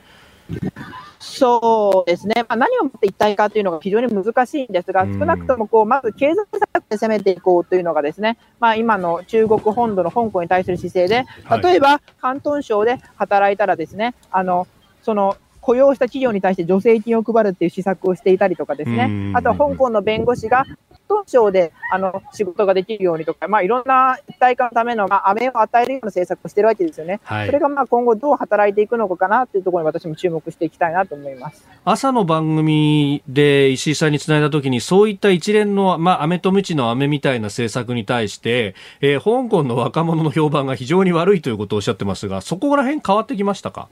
[1.23, 5.17] そうですね、まあ、何をもって一体化というのが非常に難しいんですが、うん。
[5.17, 6.35] 少なくともこうまず経済
[6.73, 11.61] 策で攻めていこうというのが、ですね、まあ、今の中国本土の香港に対する姿勢で、はい。
[11.61, 14.67] 例えば広東省で働いたら、ですねあの
[15.01, 19.05] その雇用した企業に対して助成金を配るっていう施策をしていたりとかですね。
[19.05, 20.65] うん、あとは香港の弁護士が
[21.07, 27.19] 東省であの仕事ができるようにとか、まあ、いろんな一体化のための、まあ、飴を与えるような政策をしてるわけですよね。
[27.23, 31.67] はいそれがまあ今後どう働いていくのかなというところに私も注目していきたいなと思います。
[31.85, 43.87] 朝の番組で石井さんにつないだときに、そういった一連の、まあ、飴とムチの飴みたいな政策に対して、えー香港の若者の評判が非常に悪いということをおっしゃってますが、そこら辺変わってきましたか？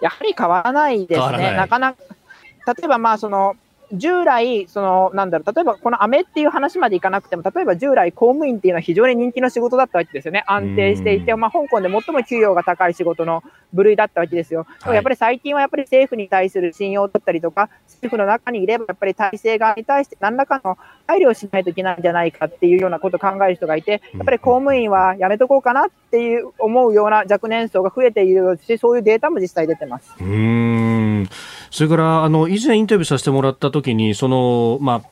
[0.00, 1.38] やはり変わらないですね。
[1.38, 1.98] ないなかなか、
[2.66, 3.56] 例えばまあその、
[3.92, 10.44] 従来、その、なんだろう、例えばこのアメっていう話までいかなくても、例えば従来公務員っていうのは非常に人気の仕事だったわけですよね。
[10.46, 14.66] 安定していて、まあ香港で最も給与が高い仕事の部類だったわけですよ。
[14.82, 20.76] でもやっぱり最近はやっぱり政府に対する信用だったりとか、政府の中にいればやっぱり体制側に対して何らかの
[21.06, 30.14] 配慮をしないといけないんじゃないかっていうようなことを考える人がいて、やっぱり公務員はやめとこうかなっていう思うような若年層が増えているし、そういうデータも実際出てます。
[30.20, 31.28] うーん。
[31.70, 35.08] それから、あの、以前インタビューさせてもらったときに、その、まあ、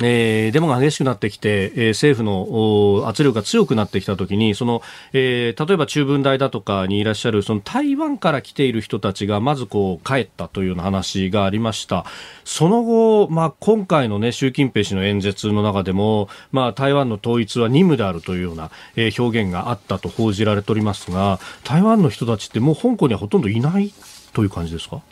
[0.00, 4.80] えーデモが激しくなってきて、えー政府の圧力が強くなってきたときに、その、
[5.12, 12.06] えー例えば中文大だとかにいらっしゃる、その台湾から来ている人たちが、まずこう、帰ったというような話がありました。
[12.44, 23.92] その後、まあ、今回のね、習近平氏の演説の中でも、まあ、台湾の統一は任務であるというような、えー表現があったと報じられておりますが、台湾の人たちってもう香港にはほとんどいない
[24.32, 25.02] という感じですか？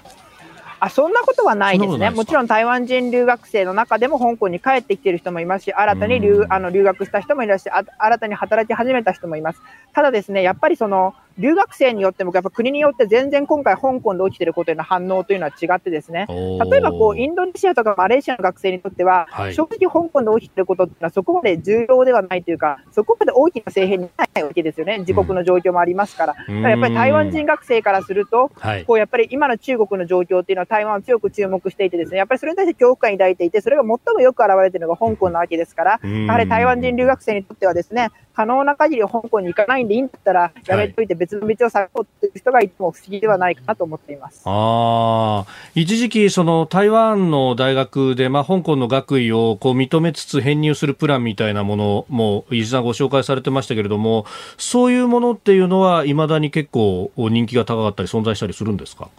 [0.81, 2.11] あそんなことはないですね。
[2.11, 9.61] もちろん台湾人留学生の中でも香港に帰ってきている人もいますし、新たに留うんあの留学した人もいらっしゃあ新たに働き始めた人もいます。
[9.93, 24.99] ただですね、やっぱりその留学生によっても、やっぱ国によって全然今回香港で起きていることへの反応というのは違ってですね、例えばこうインドネシアとかマレーシアの学生にとっては、はい正直香港で起きていることってのはそこまで重要ではないというか、そこまで大きな政変にならないわけですよね。
[24.99, 26.35] 自国の状況もありますから。
[26.35, 28.85] だからやっぱり台湾人学生からすると、はい。
[28.85, 44.41] こうやっぱり今の中国の状況っていうのは台湾を強く注目していてですね、やっぱりそれに対して恐怖感を抱いていて、それが最もよく表れているのが香港なわけですから、うんやはり台湾人留学生にとってはですね、可能な限り香港に行かないんでいいんだったら、やめといて別の道を探そうっていう人がいても不思議ではないかなと思っています。
[44.47, 54.25] ああ、一時期、その台湾の大学で、まあ、香港の学位をこう認めつつ編入するプランみたいなものも、伊地さんご紹介されてましたけれども、
[54.57, 59.11] そういうものっていうのは、いまだに結構人気が高かったり、存在したりするんですか？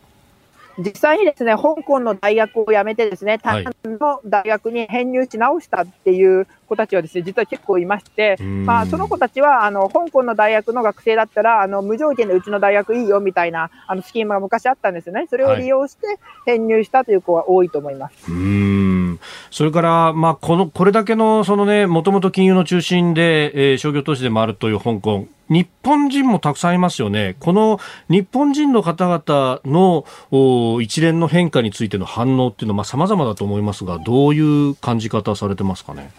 [0.79, 3.63] 実際にですね、香港の大学を辞めてですね、はい。
[3.65, 15.27] 台湾の大学に編入し直したっていう子たちはですね、実は結構いまして、うんまあ、その子たちは、あの、香港の大学の学生だったら、あの、無条件でうちの大学いいよみたいな、あの、スキームが昔あったんですよね。
[15.29, 16.07] それを利用して
[16.45, 18.31] 編入したという子が多いと思います。
[18.31, 19.19] うーん
[19.49, 25.27] それから、まあ、この、これだけの、そのね、もともと金融の中心で、えー商業都市でもあるという香港。
[25.49, 27.35] 日本人もたくさんいますよね。
[27.41, 36.11] この日本人の方々のお一連の変化についての反応っていうのは、まあ、様々だと思いますが、どういう感じ方されてますかね？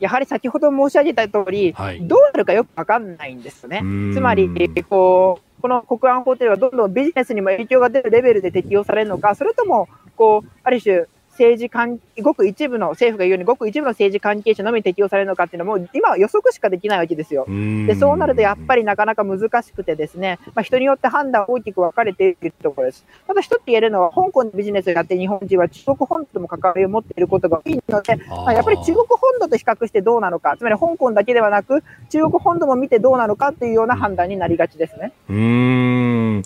[0.00, 4.14] やはり先ほど申し上げた通り、はいどうなるかよくわかんないんですよねうん。
[4.14, 4.48] つまり、
[4.88, 11.06] こう、この国安法というのはどんどんビジネスにも影響が出るレベルで適用されるのか、それとも、こう、ある種、
[11.36, 17.46] 政治関ごく一部の、政府が言うように、ごく一部の政治関係者のみに適用されるのかっていうのも、今は予測しかできないわけですよ。
[17.46, 23.06] ででそうなるとやっぱりなかなか難しくてですね、まあ、人によって判断は大きく分かれているところです。
[23.26, 35.12] ただ一つ言えるのは、香港でビジネスをやってる日本人は中国本土とも関わりを持っていることが多いので、まあ、やっぱり中国本土と比較してどうなのか、つまり香港だけではなく、中国本土も見てどうなのかというような判断になりがちですね。
[35.28, 36.42] うーん。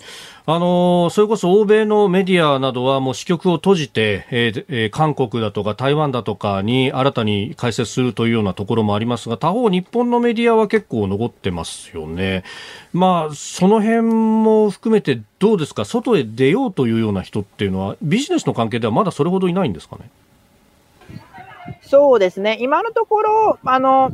[0.47, 12.43] あのそれこそ欧米のメディアなどはもう支局を閉じて、えーえ、韓国だとか台湾だとかに新たに開設するというようなところもありますが他方、日本のメディアは結構残ってますよね。
[12.91, 15.85] まあ、その辺も含めてどうですか？
[15.85, 20.09] 外へ出ようというような人っていうのはビジネスの関係ではまだそれほどいないんですかね？
[21.83, 24.11] そうですね今のところあの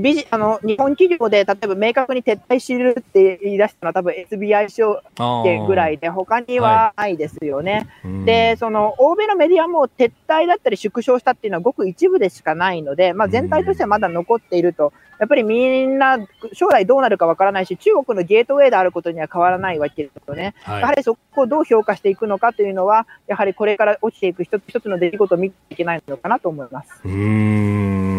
[0.00, 5.02] ビジあの日本企業で例えば明確に撤退しるって言い出したのは多分 SBI 証
[5.44, 7.88] 券ぐらいで他にはないですよね。
[8.02, 14.92] はい、で、その欧米のメディアも撤退だったり縮小したっていうのはごく一部でしかないので、まあ、全体としてはまだ残っていると。
[15.18, 16.18] やっぱりみんな
[16.54, 20.54] 将来どうなるかわからないし、中国のゲートウェイであることには変わらないわけですよね。
[20.62, 27.02] はい、やはりそこをどう評価していくのかというのは、やはりこれから起きていく一つ一つの出来事を見ていけないのかなと思います。
[27.04, 28.09] うん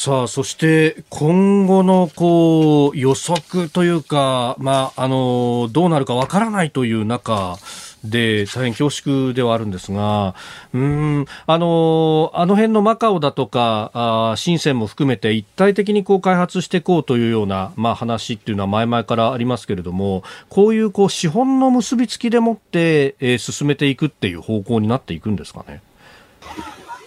[0.00, 7.56] さあ、そして今後のこう予測というか、まあ、あの、どうなるかわからないという中、
[8.04, 10.36] で大変恐縮ではあるんですが、
[10.72, 25.82] うんあのあの辺のマカオだとか、あ深センも含めて一体的にこう開発していこうというような、まあ、話っていうのは前々からありますけれども、こういうこう資本の結びつきでもって、えー、進めていくっていう方向になっていくんですかね。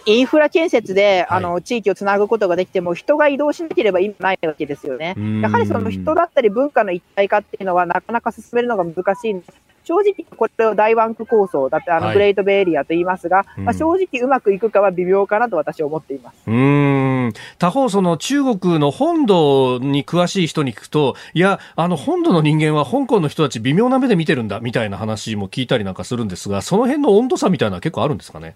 [0.06, 5.14] インフラ建設で、あの、地域をつなぐことができても、人が移動しなければ意味ないわけですよね。
[5.42, 9.46] やはりその人だったり文化の一体化っていうのはなかなか進めるのが難しいんで、
[9.84, 16.36] 正直これを大ワンク構想だってあのグレートベイエリアと言いますが、はい、まあ、正直うまくいくかは微妙かなと私は思っています。
[16.46, 28.54] うん他方その中国の本土に詳しい人に聞くといやあの本土の人間は香港の人たち微妙な目で見てるんだみたいな話も聞いたりなんかするんですがその辺の温度差みたいなのは結構あるんですかね？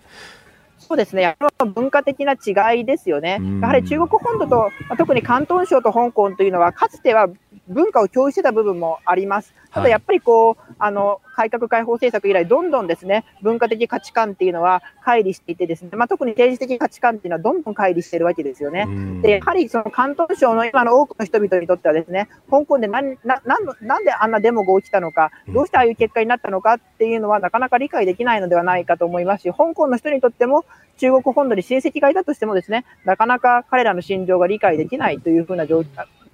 [0.88, 3.40] そうですね、やっぱ文化的な違いですよね。
[3.60, 7.28] やはり中国本土と、特に広東省と香港というのは、かつては
[7.68, 9.54] 文化を共有してた部分もあります。
[9.72, 18.86] ただやっぱりこう、あの、改革開放政策以来、どんどんですね、文化的価値観っていうのは乖離していてですね、まあ、特に政治的価値観っていうのはどんどん乖離してるわけですよね。
[19.20, 30.64] で、やはりその広東省の今の多くの人々にとってはですね、香港で何、な、なんなんであんなデモが起きたのか、どうしてああいう結果になったのかっていうのはなかなか理解できないのではないかと思いますし、香港の人にとっても
[30.96, 35.84] 中国本土に親戚がいたとしてもですね、なかなか彼らの心情が理解できないというふうな状況、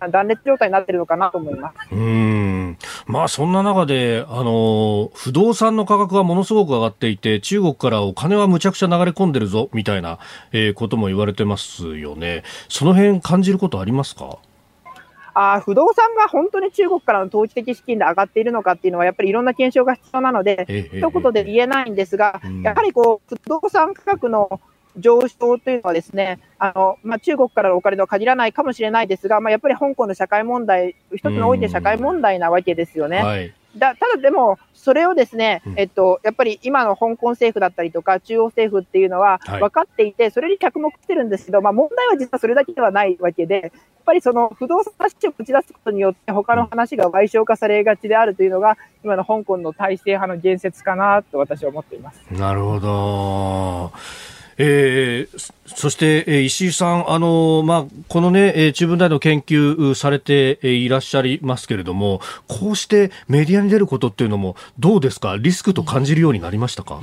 [0.08, 1.76] 断裂状態になってるのかなと思います。
[1.92, 10.18] うんまあそんな中で、あの、不動産の価格がものすごく上がっていて、中国からお金はむちゃくちゃ流れ込んでるぞ、みたいな、
[10.52, 12.42] えー、ことも言われてますよね。
[12.68, 14.38] その辺感じることありますか？
[15.34, 24.60] あ不動産が本当に中国からの投機的資金で上がっているのかっていうのは、やっぱりいろんな検証が必要なので、ええ、一言で言えないんですが、え、やはりこう不動産価格の
[24.96, 33.22] 上昇というのはですね、あの、まあ、中国からのお金とは限らないかもしれないですが、まあ、やっぱり香港の社会問題、一つの大きな社会問題なわけですよね。
[33.22, 43.70] はい、だただでも、それをですね、えっと、やっぱり今の香港政府だったりとか、中央政府っていうのは分かっていて、それに着目してるんですけど、まあ問題は実はそれだけではないわけで、やっ
[44.04, 52.20] ぱりその不動産話を打ち出すことによって、他の話が賠償化されがちであるというのが、今の香港の体制派の言説かなと私は思っています。
[52.32, 53.92] なるほど。
[54.58, 67.00] えー、そして、えー、石井さん、あのまあ、このね、えー、中文大の研究されていらっしゃいますけれども、こうしてメディアに出ることっていうのも、どうですか、リスクと感じるようになりましたか？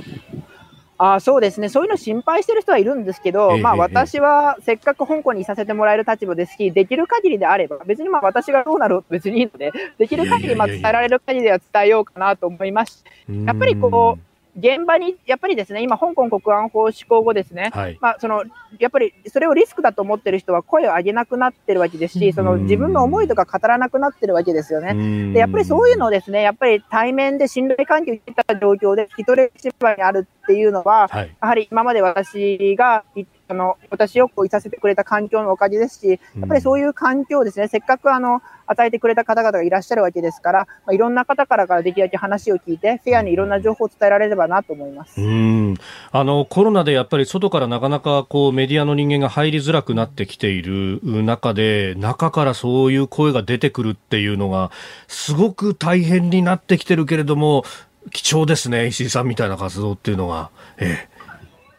[1.02, 13.02] あそうですね、そういうの心配してる人はいるんですけど、えー、まあ、私はせっかく香港にいさせてもらえる立場ですし、できる限りであれば、別にまあ私がどうなる別にいいので、できる限りまあ伝えられる限りでは伝えようかなと思います。
[13.46, 18.44] やっぱりこう現場に、やっぱりですね、今、香港国安法施行後ですね、はい、まあ、その、
[18.78, 25.32] やっぱりそれをリスクだと思ってる人は声を上げなくなってるわけですし、その自分の思いとか語らなくなってるわけですよね。
[25.32, 33.04] で、やっぱりそういうのをですね、やっぱり対面で信頼関係を受けた状況で、一人芝居にあるっていうのは、はい、やはり今まで私が
[33.50, 45.20] あの私をこういさせてくれた環境のおかげですし、やっぱりそういう環境をですね、せっかくあの与えてくれた方々がいらっしゃるわけですから、まあ、いろんな方からからできるだけ話を聞いて、フェアにいろんな情報を伝えられればなと思います。
[45.20, 45.74] うん。
[46.12, 54.70] あのコロナでやっぱり外からなかなかこうメディアの人間が入りづらくなってきている中で、中からそういう声が出てくるっていうのが、
[55.08, 57.64] すごく大変になってきてるけれども、
[58.12, 60.50] 貴重ですね、石井さんみたいな活動っていうのが。
[60.78, 61.19] ええ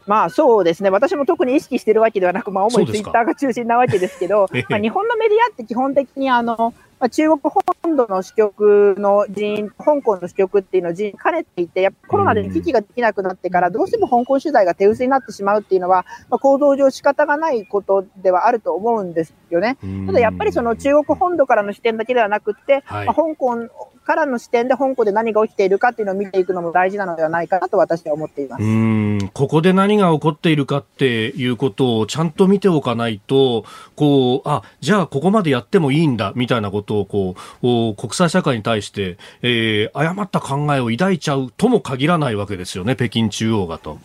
[0.08, 7.40] まあそうですね、私も特に意識してるわけではなく、まあ、主にツイッターが中心なわけですけど、 まあ、日本のメディアって基本的にあの、まあ、中国
[7.82, 19.78] 本土の支局の人員、香港の支局っていうのを人員兼ねていて、やっぱコロナで危機ができなくなってから、どうしても香港取材が手薄になってしまうっていうのは、まあ、行動上仕方がないことではあると思うんですよね。
[20.06, 23.68] ただやっぱりその中国本土からの視点だけではなくて、はい、まあ、香港
[24.04, 28.64] からの視点で香港で何が起きているかっていうのを見ていくのも大事なのではないかなと私は思っています。
[28.64, 29.30] うん。
[29.34, 33.64] ここで何が起こっているかっていうことをちゃんと見ておかないと、
[33.96, 44.00] こう、あ、じゃあここまでやってもいいんだ、みたいなことを、こう、国際社会に対して、えー、誤った考えを抱いちゃうとも限らないわけですよね、北京中央がと。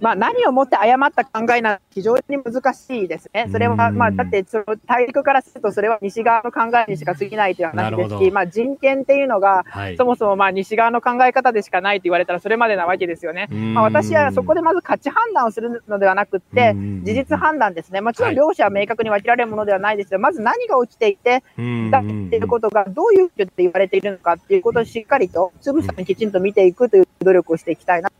[0.00, 3.48] まあ、何をもって誤った考えな非常に難しいですね。
[3.50, 13.48] それは、まあ、だってその大陸からするとそれは西側の考えにしか過ぎないという話ですし、まあ、人権っていうのが、はい、そもそもまあ西側の考え方でしかないと言われたらそれまでなわけですよね。
[13.48, 18.00] まあ、私はそこでまず価値判断をするのではなくて、事実判断ですね。
[18.00, 20.10] もちろん両者は明確に分けられるものではないです。
[20.10, 21.42] けど、まず何が起きていて、
[21.90, 28.10] だっていうことがどういうって言われているのかっていうことをしっかりと、つぶさにきちんと見ていくという努力をしていきたいな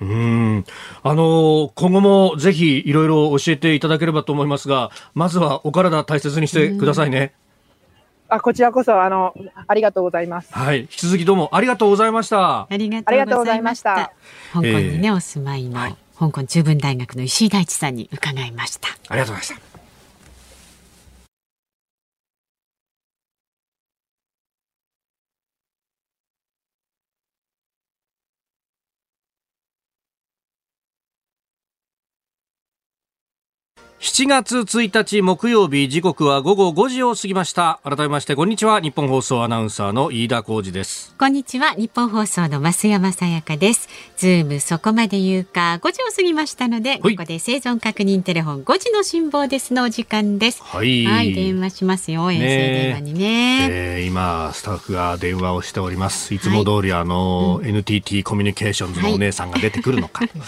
[0.00, 0.64] うん
[1.02, 7.34] あの今後もぜひいろいろ教えていただければと思いますが、まずはお体大切にしてくださいね。
[8.28, 9.34] あ、こちらこそ、あの、
[9.66, 10.52] ありがとうございます。
[10.52, 10.82] はい。
[10.82, 12.60] 引き続きどうもありがとうございました。
[12.62, 14.12] ありがとうございました。
[14.52, 18.88] 香港にね、お住まいの、はい、香港中文大学の石井大地さんに伺いました。
[19.08, 19.67] ありがとうございました。
[34.00, 37.80] 7月1日木曜日時刻は午後5時を過ぎました。
[37.82, 38.80] 改めましてこんにちは。
[38.80, 41.16] 日本放送アナウンサーの飯田浩二です。
[41.18, 41.72] こんにちは。
[41.72, 43.88] ニッポン放送の増山さやかです。
[44.16, 45.80] ズームそこまで言うか。
[45.82, 50.62] 5時を過ぎましたのでここで生存確認テレフォン5時の辛坊ですのお時間です。
[50.62, 52.30] はい、はい、電話しますよ。
[52.30, 56.32] 衛星電話にね、えー、今スタッフが電話をしております。
[56.32, 56.38] い。
[56.38, 60.38] つも通り、はい、あの、うん、NTT コミュニケーションズのお姉さんが出てくるのかと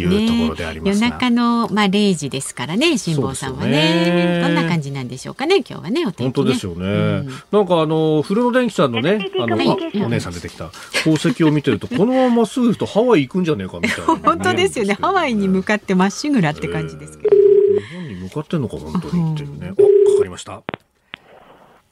[0.00, 6.88] いうところでありますが、ね、夜中のまあ0時ですからね辛坊さんはね、ね、どんな感じなんでしょうかね今日はねお天気、ね、本当ですよね、う
[7.22, 9.68] ん、なんかあの古野電機さんのねあの、はい、
[10.02, 10.70] お姉さん出てきた。
[11.04, 14.94] 宝石を見てるとこのまますぐとハワイ行くんじゃねえかみたいな、ね、本当ですよね。
[15.00, 19.88] ハワイに向かってまっしぐらって感じですけど、えー、日本に向かってんのか本当にっていうね、うん、かか
[20.24, 20.62] りました。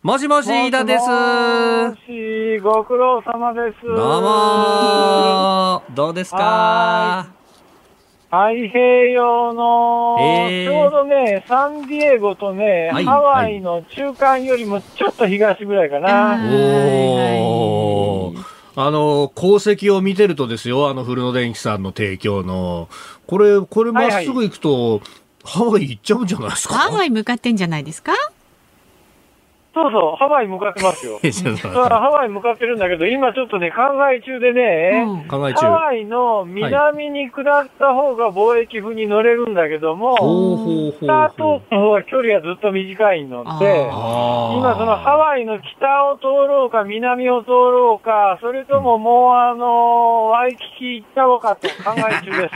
[0.03, 1.07] もしもし、飯田です。
[1.07, 3.87] もし、ご苦労様です。
[3.87, 7.40] どうもどうですか？
[8.31, 16.39] 太平洋の、えー、ちょうどね、サンディエゴとね、はい、ハワイの中間よりもちょっと東ぐらいかな。
[16.49, 18.45] おー。
[18.77, 22.89] あの、功績を見てるとですよ、あの、古野電機さんの提供の。
[23.27, 25.01] これ、これまっすぐ行くと、はいはい、
[25.43, 26.75] ハワイ行っちゃうんじゃないですか？
[26.75, 28.13] ハワイ向かってんじゃないですか？
[29.81, 31.19] そうそう、ハワイ向かってますよ。
[31.25, 40.17] ハワイ向かってるんだけど、今ちょっとね、考え中でね、うん、ハワイの南に下った方が貿易風に乗れるんだけども、
[40.93, 52.51] スタートの方が距離がずっと短いので、今そのハワイの北を通ろうか、南を通ろうか、それとももうあの、ワイキキ行っちゃおうかと考え中で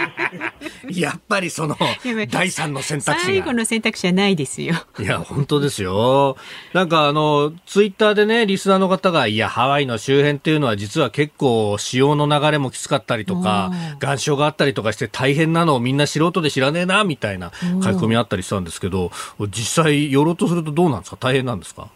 [0.90, 1.00] す。
[1.00, 1.76] やっぱりその、
[2.30, 4.74] 第三の選択肢最後の選択肢はないですよ。
[4.98, 6.36] いや、本当ですよ。
[6.72, 13.70] なんかあの、ツイッターでね、リスナーの方が、いや、ハワイの周辺っていうのは実は結構潮の流れもきつかったりとか、
[14.02, 17.64] 岩礁があったりとかして大変なのをみんな素人で知らねえな、みたいな書き
[17.96, 19.10] 込みあったりしたんですけど、
[19.48, 21.16] 実際寄ろうとするとどうなんですか？
[21.16, 21.88] 大変なんですか？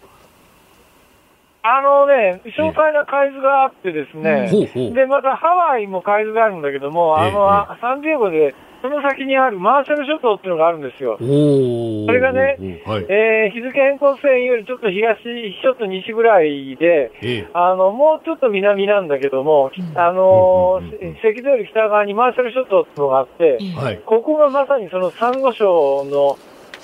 [1.61, 4.51] あのね、紹介な海図があってですね、
[4.95, 11.17] で、またハワイも海図があるんだけども、あの、サンディエゴでその先にあるマーシャル諸島っていうのがあるんですよ。
[11.19, 20.81] それがね、はい、えー、日付変更線よりちょっと東、ちょっと西ぐらいで、えあの、もうちょっと南なんだけども、あの
[21.21, 26.39] 赤道より北側にマーシャル諸島っていうのがあって、はい、ここがまさにそのサンゴ礁の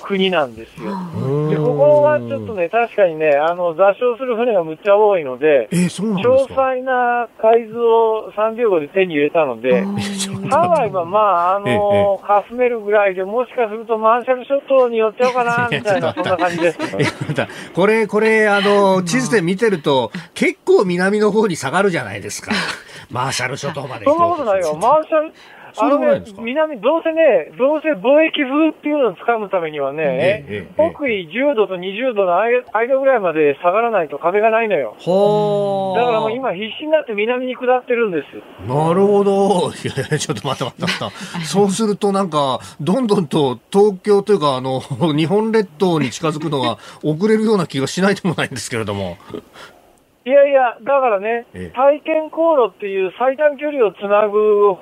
[0.05, 0.91] 国なんですよ。
[1.49, 9.83] で、ここはちょっとね、確かにね、あの、座礁する船がむっちゃ多いので、えー、そうなん詳細な海図を3秒後で手に入れたので、
[10.49, 16.79] ハワイはまあ、あの、かすめるぐらいで、もしかするとマーシャル諸島に寄っちゃおうかな、みたいな、そんな感じです。
[17.73, 22.51] これ、これ、あの、地図で見てると、結構南の方に下がるじゃないですか。
[23.11, 24.75] マーシャル諸島までそんなことないよ。
[24.75, 25.33] マーシャル、
[25.77, 34.95] あのね、南、どうせね、どうせ貿易風っていうのを掴むためにはね、えええ、北緯10度と20度の間ぐらいまで下がらないと壁がないのよ。
[34.99, 38.67] はだからもう今必死になって南に下ってるんです。
[38.67, 39.71] なるほど。
[39.83, 41.45] いやいや、ちょっと待って待って待って。
[41.45, 44.79] そうするとなんか、どんどんと東京というか、あの、
[45.15, 49.17] 日本列島に近づくのが遅れるような気がしないでもないんですけれども。
[50.25, 51.45] いやいや、だからね、
[51.75, 54.75] 体験航路っていう最短距離をつなぐ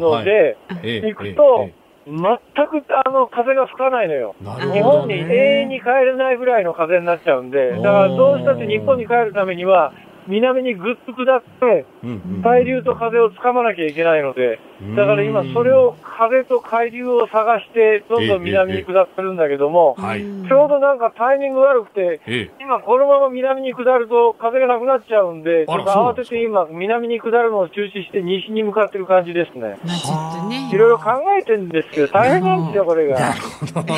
[0.00, 1.70] ので、行くと、
[2.06, 4.34] 全くあの風が吹かないのよ。
[4.72, 9.92] 日本に永遠に帰れないぐらいの風になっちゃうんで、だからどうしたって日本に帰るためには、
[10.26, 12.42] 南にぐっと下って、うん。
[12.42, 14.58] 海流と風をつかまなきゃいけないので、
[14.96, 20.20] だから今それを風と海流を探して、どんどん南に下ってるんだけども、はい。
[20.20, 22.50] ちょうどなんかタイミング悪くて、ええ。
[22.60, 29.76] 今このまま南に下ると風がなくなっちゃうんで、ちあらょっと慌てて今南に下るのを中止して西に向かってる感じですね。
[29.84, 33.34] まあちょっとねいろいろ考えてるんですけど、大変なんですよ、これが。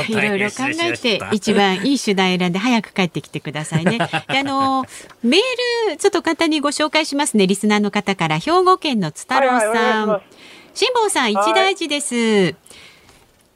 [0.08, 3.98] いろいろ考えて一番いい手段選んで早く帰ってきてくださいね。
[4.28, 4.84] であの
[5.22, 7.46] メールちょっと簡単にご紹介しますね。
[7.46, 10.41] リスナーの方から兵庫県のつ太郎はいはいお願い
[10.74, 12.54] 辛坊さん一大事です。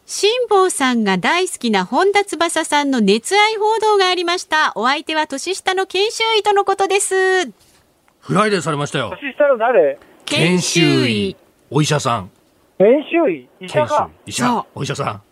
[0.05, 4.73] 辛坊さんが大好きな本田翼さんの熱愛報道がありました。
[4.77, 7.47] お相手は年下の研修医とのことです。
[8.21, 9.17] フライデーされましたよ。
[9.21, 9.99] 年下の誰？
[10.27, 11.37] 研修医。
[11.71, 12.31] お医者さん。
[12.79, 14.33] 研修医医者研修か医。
[14.33, 14.67] 者。
[14.75, 15.23] お医者さん。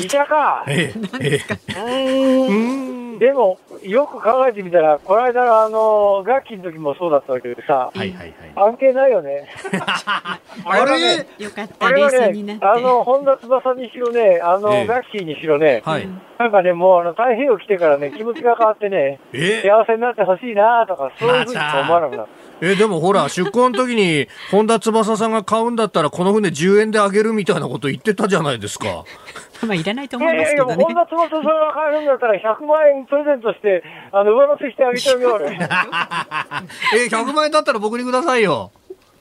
[0.00, 0.64] 医者か。
[0.68, 1.40] ええ。
[1.76, 3.18] ええ。
[3.18, 8.34] でも、よく考えてみたら、この間のあの、楽器の時もそうだったわけでさ、はいはいはい。
[8.54, 9.48] 関係ないよね。
[10.64, 16.08] あれね、よかったあれは冷静になっねて。、あの、本田翼にしろね、あの、ええガッキーにしろね、はい。
[16.38, 22.41] なんかね、もうあの、太平洋来てからね、気持ちが変わってね、え幸せになってほしいなとか、そういうふうに思わなくなった。
[22.64, 29.04] え、でもほら、出航の時に、本田翼さんが買うんだったら、この船10円であげるみたいなこと言ってたじゃないですか。
[29.66, 30.94] まあいらないとい思いやいやいや、ますけどね本。
[30.94, 33.82] 田翼さんが買えるんだったら、100万円プレゼントして、
[34.12, 35.50] あの、上乗せしてあげてあげよう俺。
[37.02, 38.70] え、100万円だったら僕にくださいよ。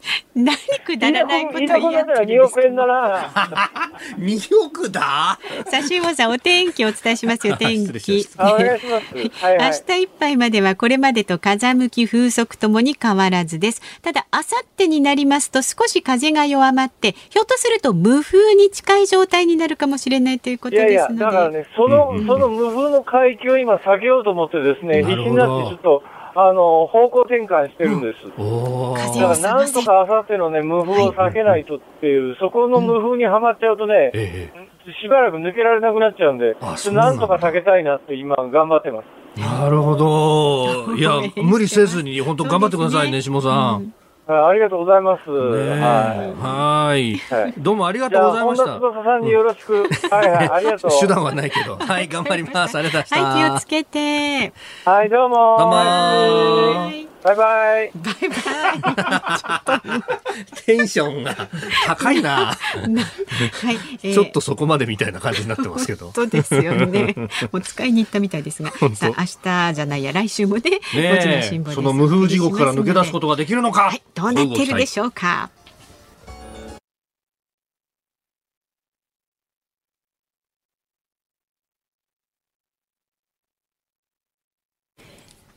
[0.36, 3.32] 何くだらないこといいとこだったら2億円だな。
[4.18, 5.38] 2億だ？
[5.70, 8.28] さ あ、辛坊さん、お天気お伝えしますよ、天気。
[8.38, 9.46] あお願いします。
[9.46, 9.72] はいはい。
[9.88, 13.82] 明日いっぱいまではこれまでと風向き風速ともに変わらずです。
[14.02, 21.26] ただ、あさってになりますと少し風が弱まって、ひょっとすると無風に近い状態になるかもしれないということいやいや、ですので。
[21.26, 26.04] だからね、その、うんうんその無風の海域を今避けようと思ってですね、必死になってちょっと、
[26.36, 28.28] あの、方向転換してるんです。
[28.38, 34.52] だをからなんとかあさってのね、無風を避けないとっていう、そこの無風にはまっちゃうとね、え
[35.02, 36.56] しばらく抜けられなくなっちゃうんで
[36.94, 39.06] なんんとか避けたいなって今頑張ってます。
[39.38, 40.96] えなるほど。
[40.96, 41.12] いや、
[41.42, 43.52] 無理せずに、本当頑張ってくださいね、下さん。
[43.52, 43.82] あ
[44.34, 45.30] ありがとうございます。
[45.30, 47.12] ははい。
[47.14, 47.18] い。
[47.18, 47.54] はい。
[47.58, 48.74] どうもありがとうございま本田した。
[48.76, 49.84] 翼さんによろしく。
[50.14, 50.92] はいはい、ありがとう。
[51.00, 51.78] 手段はないけど。
[51.78, 52.78] はい、頑張ります。
[52.78, 53.40] ありがとうございました。
[53.42, 54.54] はい、気をつけて。
[54.86, 55.36] はい、どうも。
[55.58, 57.92] どうもはいバイバイ。
[57.96, 58.16] バイ
[59.66, 60.64] バイ。
[60.66, 61.50] テンションが
[61.86, 62.48] 高いな。
[62.48, 62.58] は
[63.72, 66.12] い、えーちょっとそこまでみたいな感じになってますけど。
[66.14, 67.16] そうですよね。
[67.52, 69.26] もう使いに行ったみたいですが、本当さあ明
[69.70, 70.62] 日じゃないや来週もね、
[70.94, 73.84] ねのその無風地獄から抜け出すことができるのか。
[73.84, 75.50] はい、どうなってるでしょうか。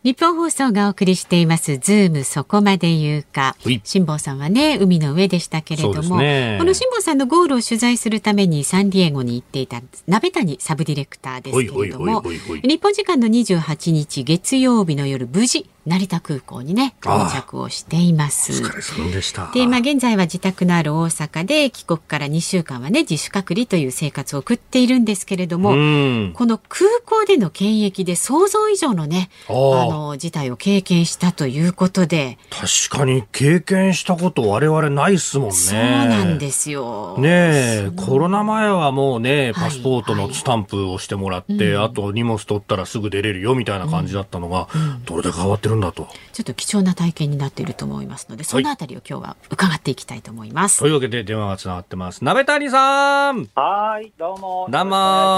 [0.04, 3.56] ニッポン放送がお送りしていますズームそこまで言うか。
[3.64, 3.80] はい。
[3.84, 6.56] 辛坊さんはね海の上でしたけれども、ね。
[6.60, 18.62] この辛坊さんのゴールを取材するためにサンディエゴに行っていた鍋谷サブディレクターですけれども日本時間の28日月曜日の夜無事成田空港にね到着をしています。
[19.12, 19.50] でした。
[19.52, 26.32] で、まあ、現在は自宅のある大阪で帰国から2週間はね自主隔離という生活を送っているんですけれども、うん。
[26.34, 35.54] この空港での検疫で想像以上のねあの事態を経験したということで、確かに経験したこと我々ないっすもんね。
[35.54, 37.16] そうなんですよ。
[37.18, 44.68] ねえ、コロナ前はもうね、はいパスポートのスタンプをしてもらって、あと荷物取ったらすぐ出れるよみたいな感じだったのが、
[45.06, 46.08] どれだけ変わってるんだと。
[46.32, 50.78] ちょっと貴重な体験になっていると思いますので、そのあたりを今日は伺っていきたいと思います。
[50.80, 52.24] というわけで電話がつながってます。
[52.24, 54.66] 鍋谷さんはい、どうも。
[54.70, 54.90] どうも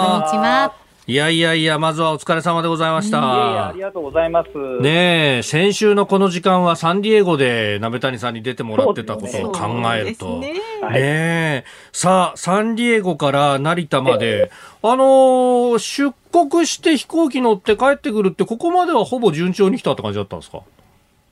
[0.06, 0.85] こんにちは。
[1.08, 3.80] いやいやいや、まずはお疲れ様でございましいやいや、たあり。
[3.80, 4.48] がとうございます。
[4.80, 10.26] ねえ、先週のこの時間はサンディエゴで鍋谷さんに出てもらってたことを考えると。
[10.26, 11.64] そうですねねえ。
[11.92, 14.50] さあ、サンディエゴから成田まで、
[14.82, 20.62] あのー出国して飛行機乗って帰ってくるって、ここまではほぼ順調に来たって感じだったんですか？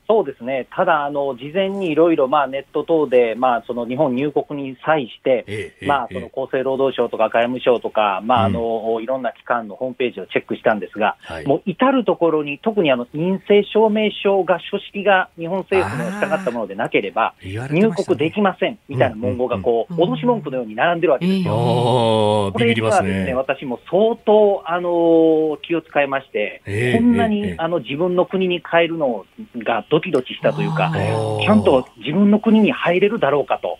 [0.07, 6.29] そうですね、ただ、あの事前にいろいろまあネット等で、まあ、その日本入国に際して、ええまあ、ええ。
[6.31, 11.45] その厚生労働省とか外務省とか、まああのいろんな機関のホームページをチェックしたんですが、はい。
[11.45, 21.53] もう至るところに、特にあの陰性証明書が書式が日本政府の従ったものでなければ、入国できませんみたいな文言がこう、うんうん脅し文句のように並んでるわけですよ。
[21.53, 23.33] こビビりますれにはですね、ね。
[23.33, 27.55] 私も相当、あの気を使いまして、ええこんなに、ええ。
[27.57, 29.25] あの自分の国に帰るの
[29.57, 33.77] がドキドキしたというか、はいちゃんと自分の国に入れるだろうかと、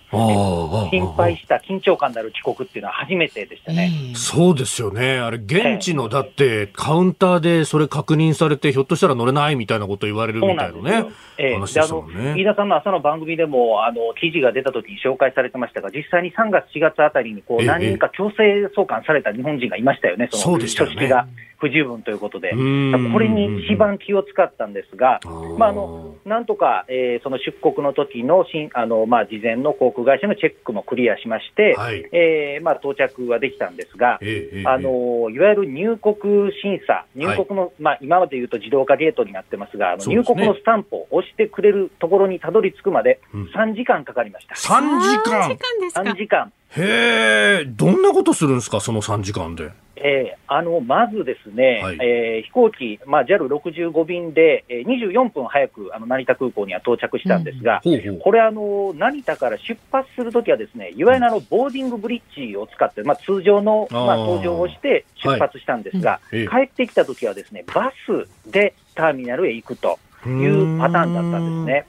[0.91, 3.91] 心配した緊張感のある帰国っていうのは初めてでしたね。
[4.09, 5.17] ええそうですよね。
[5.17, 12.05] あれ、現地の、だって、カウンターでそれ確認されて、ひょっとしたら乗れないみたいなこと言われるみたなねないんですよ。。
[12.17, 12.35] ええあの。
[12.35, 21.27] 飯田さんの朝の番組でもあの記事が出た時に紹介されてましたが、実際に3月、4月あたりにこええう何人か強制送還された日本人がいましたよね、そのそうでしたよね組織が
[21.57, 32.07] 不十分ということで、うーんこれに一番気を使ったんですが、ーまあ、あのなんとか、えーその出国の時の新あのまあ事前の航空会社のチェックもクリアしまして、はい。
[32.11, 43.43] えーまあ、到着はできたんですが、ええええあのいわゆる入国審査、入国の、まあ、今まで言うと自動化ゲートになってますが、あの入国のスタンプを押してくれるところにたどり着くまでうん。
[43.45, 44.55] 3時間かかりました。
[44.55, 45.49] 3時間。
[45.49, 45.79] 3時間。
[45.79, 46.51] ですか3時間。
[46.77, 49.71] へえ、どんなことするんですか、その3時間で？
[49.97, 51.97] えーあのまずですね、はい。
[52.01, 58.19] えー飛行機、まあ、JAL65 便で、えー24分早くあの成田空港には到着したんですが、ほうほう。
[58.19, 66.47] これあの、成田から出発するときはですね、いわゆるあのボーディングブリッジを使って、まあ、通常の、まあ、搭乗をして出発したんですが、はいええ。
[66.47, 69.97] 帰ってきたときはですね、バスでターミナルへ行くと
[70.29, 71.85] いうパターンだったんですね。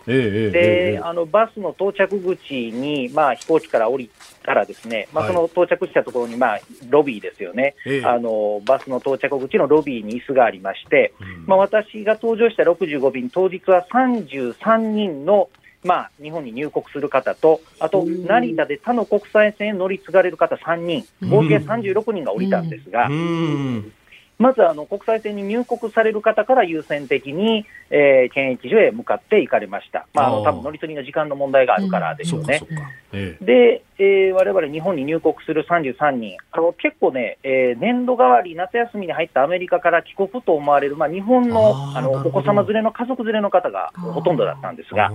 [0.53, 4.11] でえ、あのバスの到着口に、まあ、飛行機から降り
[4.43, 5.34] たらですね、まあ、はい。
[5.34, 7.74] その到着したところに、まあ、ロビーですよね。
[7.87, 8.05] ええ。
[8.05, 11.47] あのバスの到着口のロビーに椅子がありまして、うん。
[11.47, 15.49] まあ、私が搭乗した65便、当日は33人の、
[15.84, 23.93] まあ、日本に入国する方と、あと成田で他の国際線へ乗り継がれる方3人、合計36人が降りたんですが、うん。
[24.39, 32.61] まずあの国際線に入国される方から優先的に、えー検疫所へ向かって行かれました、まあ、あの多分乗り継ぎの時間の問題があるからでしょうね。
[33.41, 45.11] で、えー、我々日本に入国する33人、あの結構ね、えー年度代わり、夏休みに入ったアメリカから帰国と思われる、まあ、日本のあのお子様連れの家族連れの方がほとんどだったんですが、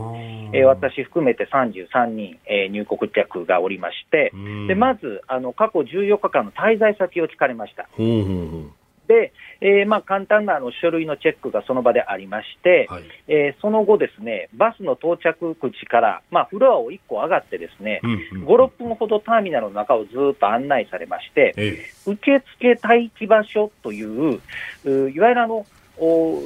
[0.54, 4.32] えー私含めて33人、えー入国客がおりまして、
[4.68, 7.88] でまずあの過去14日間の滞在先を聞かれました。
[7.92, 8.81] ほうほうほう
[9.12, 13.04] で、えーまあ、簡単なあの書類のチェックがその場でありまして、はい。
[13.28, 24.42] えーその後ですね、バスの到着口から、まあ、フロアを1個上がってですね、うんうん5、6分ほどターミナルの中をずっと案内されまして、え受付待機場所という、
[24.86, 25.66] ういわゆるあの、
[25.98, 26.42] お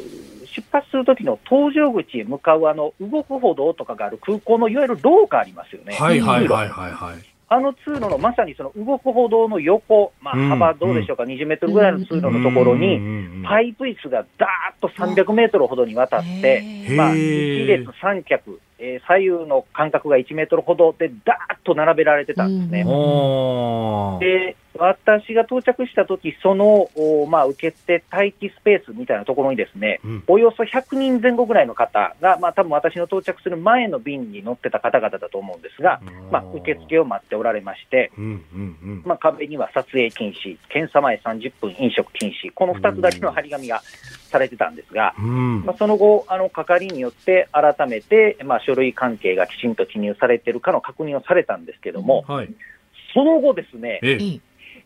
[0.46, 5.96] 出発するときの搭乗口へ向かうあの動く歩道とかがある空港のいわゆる廊下ありますよね。
[5.98, 7.35] えはいはいはいはいはい。
[7.48, 17.66] あの通路のまさにその動く歩道の横、まあ、うん幅どうでしょうか、20メートルぐらいの通路のところに、パイプ椅子がダーッと300メートルほどにわたって、まあ、へー。
[17.66, 22.82] 1列3脚、えー左右の間隔が1メートルほどでダーッと並べられてたんですね。
[22.82, 24.20] うん。
[24.20, 36.02] で、私が到着したとき、その、おまあ、受付待機スペースみたいなところにですね、うんおよそ100人前後ぐらいの方が、まあ、多分私の到着する前の便に乗ってた方々だと思うんですが、
[36.32, 39.04] まあ、受付を待っておられまして、うんうんうん。
[39.06, 43.82] まあ、壁には撮影禁止、検査前30分飲食禁止、この2つだけの張り紙が
[44.30, 52.54] されてたんですが、うんまあ、その後、あの係によって改めて、まあ、書類関係がきちんと記入されているかの確認をされたんですけども、はい。
[53.14, 54.42] その後ですね、えええ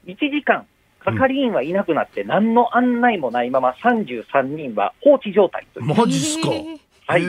[0.06, 0.66] 1時間、
[1.00, 5.86] 係員はいなくなって、何の案内もないまま33人は放置状態という。
[5.88, 6.50] マジっすか？
[7.08, 7.24] はい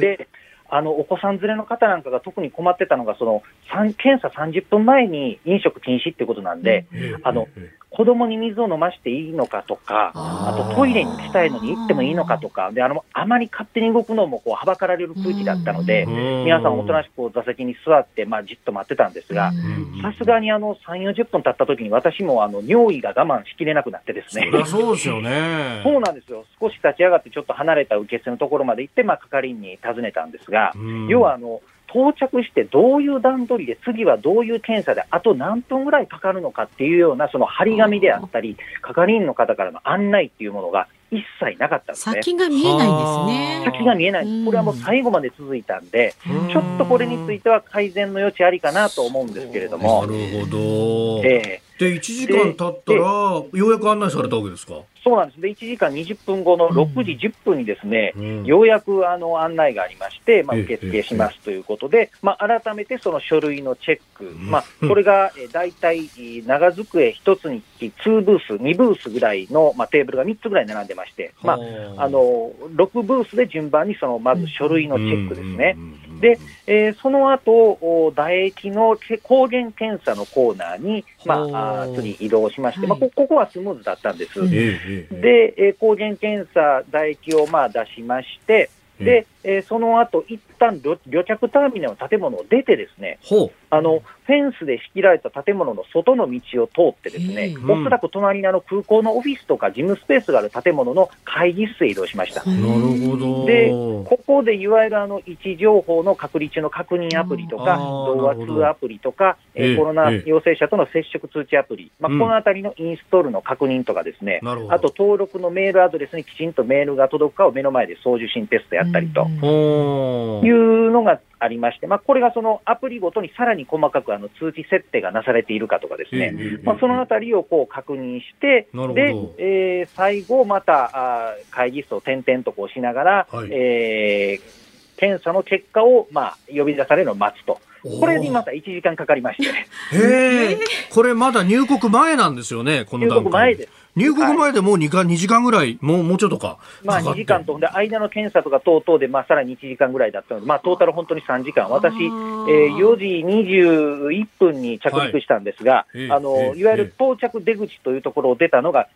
[0.00, 0.28] で、
[0.68, 3.42] あの、お子さん連れの方なんかが特に困ってたのが、その、
[3.72, 24.64] 三検査30分前に飲食禁止ってことなんで、ええあのえ子供に水を飲ましていいのかとか、あとトイレに行きたいのに行ってもいいのかとか、で、あの、あまり勝手に動くのもこう、はばかられる空気だったので、え皆さんおとなしく座席に座って、まあ、じっと待ってたんですが、うんさすがにあの、3、40分経った時に私もあの、尿意が我慢しきれなくなってですねそ。
[24.66, 25.80] そうですよね。
[25.84, 26.44] そうなんですよ。
[26.60, 42.14] 少し立ち上がってちょっと離れた受付のところまで行って、まあ、係員に尋ねたんですが、うん要はあの、到着してどういう段取りで、次はどういう検査で、あと何分ぐらいかかるのかっていうような、その張り紙であったり、係員の方からの案内っていうものが一切なかったんですね。
[42.16, 43.62] 先が見えないんですね。
[43.64, 44.44] 先が見えない。
[44.44, 46.14] これはもう最後まで続いたんで、
[46.50, 51.22] ちょっとこれについては改善の余地ありかなと思うんですけれどなも、るほど。
[51.24, 54.80] ええで、1時間経ったら、ようやく案内されたわけですか？
[55.04, 55.40] そうなんです。
[55.40, 71.56] で、1時間20分後の6時10分にですね、うんようやくあの案内がありまして、まあ、ええ受付しますということで、まあ、改めてその書類のチェック、んまあ、これがえー大体えー長机1つにつき2ブース、2ブースぐらいの、まあ、テーブルが3つぐらい並んでまして、まあ、
[72.02, 75.76] あの6ブースで順番にそのまず書類のチェックですね。
[76.20, 84.40] で、えーその後お唾液のけ抗原検査のコーナーに、まあ、あー次移動しまして、まあ、ここここはスムーズだったんです。
[84.40, 84.50] うん。
[84.50, 97.80] で、えー抗原検査、唾液をまあ出しまして、で、えーその後一旦旅旅客ターミナルの建物を出てですね、ほあの、フェンスで仕切られた建物の外の道を通ってですね、うん。
[97.82, 102.42] おそらく隣にあの空港のオフィスとか事務スペースがある建物の会議室へ移動しました。
[102.44, 102.48] う。
[102.48, 102.62] なる
[103.08, 103.46] ほど。
[103.46, 112.18] で、ここでいわゆるあの位置情報の隔離中の確認アプリとか、動画通アプリとか、えーええコロナええ陽性者との接触通知アプリ、まあ、うん。
[112.18, 114.72] このあたりのインストールの確認とかですね、なるほど。
[114.74, 119.22] あと登録のメールアドレスにきちんとメールが届くかを目の前で送受信テストやったりと。
[119.22, 119.35] うん。
[119.35, 133.48] ほいううのがありまして、まあ、これがそのアプリごとにさらに細かくあの通知設定がなされているかとかですね、ええまあ、そのあたりをこう確認して、で、えー最後、またあー会議室を点々とこうしながら、はい。
[133.50, 134.66] えー
[134.96, 137.60] 検査の結果を、まあ、呼び出されるのを待つと、
[138.00, 139.48] これにまた1時間かかりまして、
[139.96, 140.58] へえ、
[140.90, 143.24] これまだ入国前なんですよね、この入段階。
[143.24, 143.85] 国前です。
[143.96, 146.58] 入国前でもう2か2時間ぐらい、もう、もうちょっとか。
[146.84, 147.20] まあ、2かかって。
[147.20, 156.02] 時間と、で間の検査とか等々で、まあ、さらに1時間ぐらいだったので、まあ、トータル本当に3時間、私、えー4時21分に着陸したんですが、はい。
[156.02, 158.88] ええあのええいわゆる到着出口というところを出たのが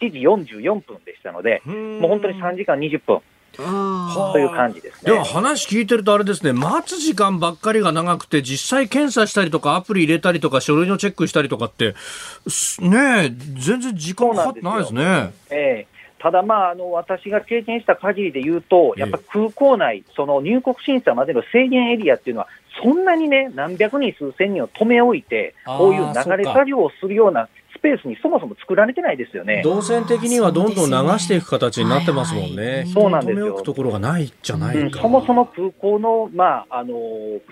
[0.00, 3.20] 7時44分でしたので、ももう本当に3時間20分
[3.60, 5.24] あという感じですでもね。
[5.24, 11.94] 話聞いてるとあれですね、待つ時間ばっかりが長くて、実際検査したりとか、アプリ入れたりとか、書類のチェックしたりとかって、
[12.46, 15.32] すねえ、全然時間かかってないですね。
[15.50, 15.98] ええ。
[16.20, 22.48] ただ、まああの、私が経験した限りで言うと、やっぱ空港内、その入国審査までの制限エリアっていうのは、
[22.82, 27.48] そんなにね、何百人、数千人を止め置いて、こういう流れ作業をするような
[27.78, 29.62] スペースにそもそも作られてないですよね。
[29.62, 32.84] 動線的にはどんどん流していく形になってますもんはいはね。
[32.86, 35.00] いそうなんですよところがないじゃなうんいか。
[35.00, 36.94] そもそも空港の,、まあ、あの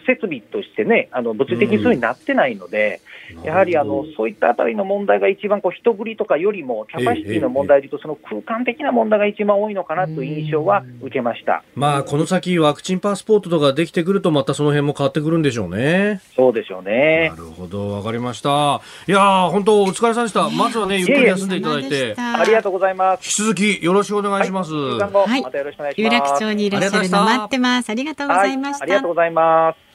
[0.07, 3.01] 設備としてね、あの物理的にそういうふうになってないので、
[3.45, 11.63] やはりあのそういったあたりの問題が一番こう人繰りとかよりも、キャパシティの問題でいうと、その空間的な問題が一番多いのかなという印象は受けました。
[11.75, 16.21] まあ、この先ワクチンパスポートとかできてくると、またその辺も変わってくるんでしょうね。
[16.35, 17.37] そうでしょうねな。
[17.37, 18.81] るほど、わかりました。
[19.09, 20.51] いやー、本当お疲れさんでした。
[20.51, 23.25] まずはね、ゆっくり休んでいただいて、ありがとうございます。
[23.25, 24.73] 引き続きよろしくお願いします。
[24.73, 26.11] はいまたよろしくお願いします。
[26.11, 27.91] 有楽町にいらっしゃるの待ってます。
[27.91, 28.79] ありがとうございました。
[28.79, 29.87] はい、ありがとうございます。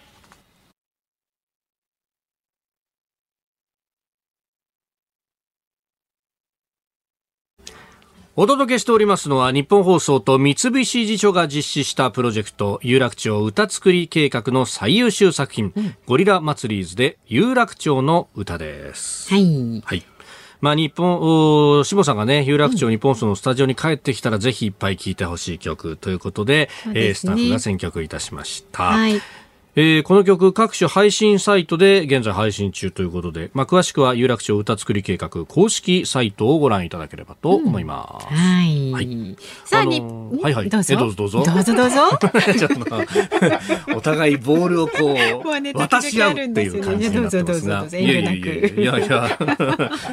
[8.38, 15.74] お届けしておりますのは日本放送と三菱地所が実施したプロジェクト有楽町歌作り計画の最優秀作品、
[16.06, 19.30] ゴリラ祭りーズで有楽町の歌です。
[19.30, 19.82] はい。
[19.84, 20.11] はい。
[20.62, 28.84] まあ日本、お下さんがね、有楽町日本放送のスタジオに帰ってきたらぜひいっぱい聴いてほしい曲ということで、ですねスタッフが選曲いたしました。
[28.84, 29.22] はい。
[29.74, 38.28] えーこの曲各種配信サイトで現在配信中ということで、まあ、詳しくは有楽町歌作り計画公式サイトをご覧いただければと思います。
[38.28, 38.92] はい。
[38.92, 39.38] はい。
[39.64, 40.70] さあ、に、ーはいはい。
[40.70, 40.94] どうぞ。
[40.94, 41.44] えどうぞどうぞ。
[41.46, 41.96] どうぞどうぞ。
[42.60, 42.70] ちょっ
[43.88, 45.12] と お互いボールをこも
[45.52, 48.42] うねう渡し合うっていう感じになってますが、いやいやい
[48.78, 49.40] やいや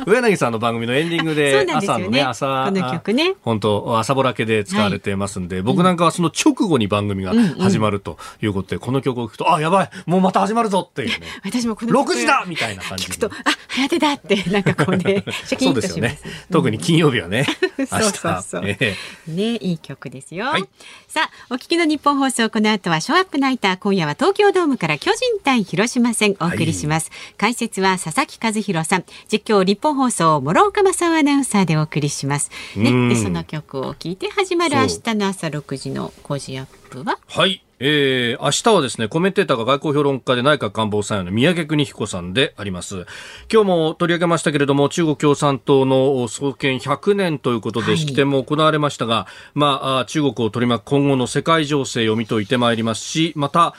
[0.06, 3.34] 上柳さんの番組のエンディングで 朝のね朝この曲ね。
[3.42, 13.32] 本当朝ぼらけで使われてますんで、僕なんかはその直後に番組が始まるということで、この曲を聴くとあやばいもうまた始まるぞっていうね 私もこの曲6時だみたいな感じ聞くと、あ、
[13.68, 16.46] 早手だって、なんかこうね、 シャキそンうですよねとします。。
[16.52, 17.46] 特に金曜日はね、
[17.78, 17.88] 明日。
[17.88, 18.96] そうそうそうええ
[19.30, 20.46] ね、いい曲ですよ。
[20.46, 20.64] はい
[21.06, 27.10] さあ、お聞きの日本放送、この後はショーアップナイター、今夜は東京ドームから巨人対広島戦お送りします。
[27.36, 32.50] 解説は佐々木和弘さん、実況日本放送、諸岡正夫アナウンサーでお送りします。
[32.76, 37.18] ね、うんで、その曲を聞いて始まる明日の朝6時の5時アップは？
[37.28, 37.62] はい。
[37.80, 43.06] えー、明日はですね、コメンテーターが外交評論家で内閣官房参与の宮家邦彦さんであります。
[43.52, 53.74] 今日も取り上げましたけれども、中国共産党の創建100年ということではい式典も行われましたが、まああ、中国を取り巻く今後の世界情勢を見といてまいりますし、また、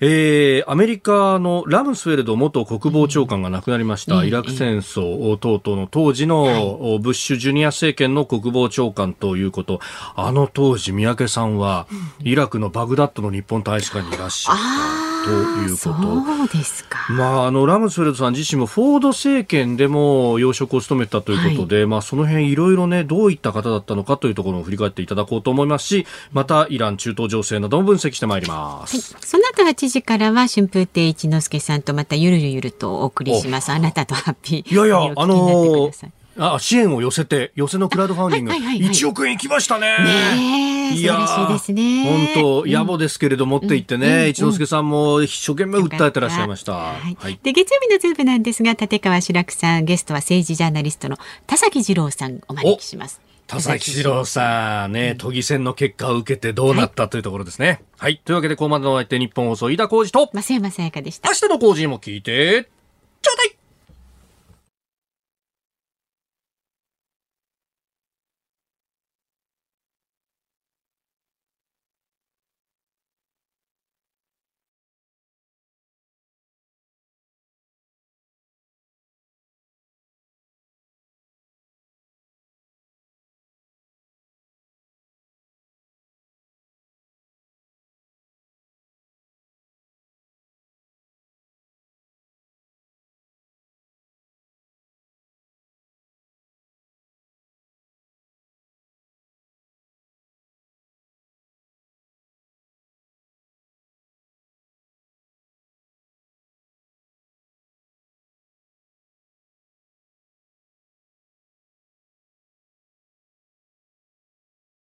[0.00, 9.80] えーアメリカのラムスフェルド元国防長官が亡くなりました、うんイラク戦争等々の当時の、ブッシュジュニア政権の国防長官ということ、
[10.14, 11.86] あの当時、三宅さんは、
[12.20, 15.76] イラクのバグダッドの日本大使館にいらっしゃったということ。
[15.76, 17.06] そうですか。
[17.10, 29.14] まあ、あのラムスフェルドさん自身もフォード政権でも要職を務めたということで、まあ、その辺いろいろねどういった方だったのかというところを振り返っていただこうと思いますしまたイラン中東情勢なども分析してまいります。
[29.14, 33.70] はい、その後8時からは春風亭一之輔さんとまたゆるゆるとお送りします。
[33.70, 34.72] あなたとハッピー。
[34.72, 39.98] いやいや、あのださいあ、支援を寄せて、寄せのクラウドファンディング、はいはいはいはい1億円いきましたね。
[39.98, 40.64] ね
[40.94, 42.32] いですね。
[42.34, 46.72] 本当、野暮ですけれどもって言ってね、うん一之輔さんも一生懸命訴えてらっしゃいました。
[46.72, 47.38] はいはい。
[47.42, 53.20] で月曜日のズームなんですが立川志らくさんゲストは政治ジャーナリストの田崎次郎さんお招きします。
[53.46, 57.82] 田崎史郎さんね、都議選の結果を受けてどうなったというところですね。
[57.98, 58.20] はい。
[58.24, 61.34] というわけで、ここまでのお相手、日本放送、飯田浩二と、増山さやかでした明。
[61.34, 62.68] 日の工事も聞いて、
[63.20, 63.56] ちょうだい